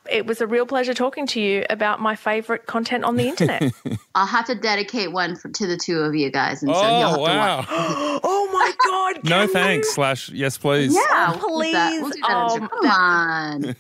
It 0.10 0.28
was 0.28 0.40
a 0.40 0.46
real 0.46 0.68
pleasure 0.68 0.94
talking 0.94 1.26
to 1.28 1.42
you 1.42 1.66
about 1.70 2.00
my 2.00 2.16
favorite 2.16 2.68
content 2.68 3.04
on 3.04 3.16
the 3.16 3.28
internet. 3.28 3.74
I'll 4.16 4.28
have 4.28 4.46
to 4.46 4.56
dedicate 4.56 5.12
one 5.12 5.36
for, 5.36 5.50
to 5.50 5.66
the 5.66 5.78
two 5.78 5.98
of 6.00 6.14
you 6.14 6.30
guys. 6.32 6.62
And 6.62 6.72
so 6.72 6.80
oh, 6.80 7.20
wow. 7.20 7.66
oh, 7.70 8.50
my 8.54 8.72
God. 8.86 9.28
no 9.28 9.42
you? 9.44 9.48
thanks, 9.48 9.92
slash, 9.92 10.30
yes, 10.30 10.60
please. 10.60 10.94
Yeah, 10.94 11.34
oh, 11.34 11.48
please. 11.58 12.02
We'll 12.04 12.32
um, 12.32 12.70
Come 12.70 12.86
on. 12.86 13.76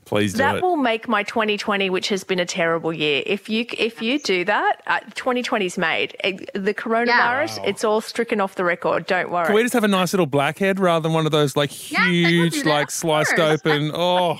please 0.04 0.32
do 0.32 0.38
That 0.38 0.56
it. 0.56 0.62
will 0.62 0.76
make 0.76 1.08
my 1.08 1.22
2020, 1.22 1.88
which 1.88 2.10
has 2.10 2.24
been 2.24 2.40
a 2.40 2.46
terrible 2.46 2.92
year. 2.92 3.22
If 3.24 3.48
you 3.48 3.64
if 3.78 4.02
you 4.02 4.18
do 4.18 4.44
that, 4.44 4.82
uh, 4.86 5.00
2020's 5.14 5.78
made. 5.78 6.14
the 6.54 6.74
coronavirus, 6.74 7.56
yeah. 7.56 7.62
wow. 7.62 7.68
it's 7.68 7.84
all 7.84 8.02
stricken 8.02 8.38
off 8.42 8.54
the 8.54 8.63
record. 8.64 9.06
Don't 9.06 9.30
worry. 9.30 9.46
Can 9.46 9.54
we 9.54 9.62
just 9.62 9.74
have 9.74 9.84
a 9.84 9.88
nice 9.88 10.12
little 10.12 10.26
blackhead 10.26 10.80
rather 10.80 11.02
than 11.04 11.12
one 11.12 11.26
of 11.26 11.32
those 11.32 11.56
like 11.56 11.70
huge, 11.70 12.64
like 12.64 12.90
sliced 12.90 13.38
open? 13.38 13.92
Oh. 14.06 14.38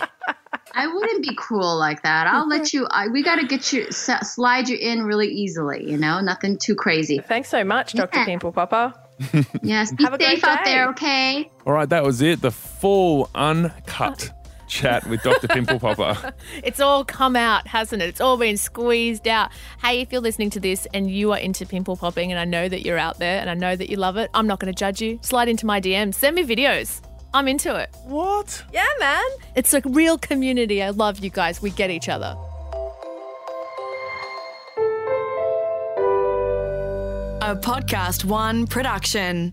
I 0.77 0.87
wouldn't 0.89 1.23
be 1.23 1.35
cruel 1.35 1.79
like 1.79 2.03
that. 2.03 2.27
I'll 2.27 2.49
let 2.49 2.73
you. 2.73 2.87
I, 2.91 3.07
we 3.09 3.23
got 3.23 3.37
to 3.37 3.47
get 3.47 3.73
you 3.73 3.91
slide 3.93 4.69
you 4.69 4.77
in 4.77 5.05
really 5.05 5.29
easily. 5.29 5.89
You 5.89 5.97
know, 5.97 6.21
nothing 6.21 6.59
too 6.59 6.75
crazy. 6.75 7.19
Thanks 7.19 7.49
so 7.49 7.63
much, 7.63 7.93
Dr. 7.93 8.19
Yeah. 8.19 8.25
Pimple 8.25 8.53
Popper. 8.53 8.93
yes, 9.63 9.93
be 9.93 10.05
Have 10.05 10.17
safe 10.21 10.43
out 10.45 10.65
there. 10.65 10.89
Okay. 10.91 11.51
All 11.67 11.73
right, 11.73 11.89
that 11.89 12.03
was 12.03 12.21
it. 12.21 12.41
The 12.41 12.51
full 12.51 13.31
uncut 13.35 14.33
chat 14.69 15.07
with 15.07 15.23
Dr. 15.23 15.49
Pimple 15.49 15.79
Popper. 15.79 16.35
it's 16.63 16.81
all 16.81 17.05
come 17.05 17.37
out, 17.37 17.67
hasn't 17.67 18.03
it? 18.03 18.09
It's 18.09 18.21
all 18.21 18.37
been 18.37 18.57
squeezed 18.57 19.29
out. 19.29 19.51
Hey, 19.83 20.01
if 20.01 20.13
you're 20.13 20.21
listening 20.21 20.51
to 20.51 20.61
this 20.61 20.87
and 20.95 21.11
you 21.11 21.33
are 21.33 21.39
into 21.39 21.67
pimple 21.67 21.97
popping, 21.97 22.31
and 22.31 22.39
I 22.39 22.45
know 22.45 22.69
that 22.69 22.83
you're 22.83 22.99
out 22.99 23.19
there 23.19 23.41
and 23.41 23.51
I 23.51 23.55
know 23.55 23.77
that 23.77 23.91
you 23.91 23.97
love 23.97 24.17
it, 24.17 24.31
I'm 24.35 24.47
not 24.47 24.61
going 24.61 24.73
to 24.73 24.79
judge 24.79 25.01
you. 25.01 25.19
Slide 25.23 25.49
into 25.49 25.67
my 25.67 25.81
DMs. 25.81 26.15
Send 26.15 26.37
me 26.37 26.45
videos. 26.45 27.01
I'm 27.33 27.49
into 27.49 27.75
it. 27.75 27.91
What? 28.05 28.65
Yeah, 28.73 28.87
man. 29.01 29.25
It's 29.57 29.75
a 29.75 29.81
real 29.85 30.19
community. 30.19 30.83
I 30.83 30.91
love 30.91 31.19
you 31.19 31.31
guys. 31.31 31.61
We 31.61 31.71
get 31.71 31.91
each 31.91 32.09
other. 32.09 32.37
A 37.43 37.57
Podcast 37.57 38.25
One 38.25 38.67
production. 38.67 39.53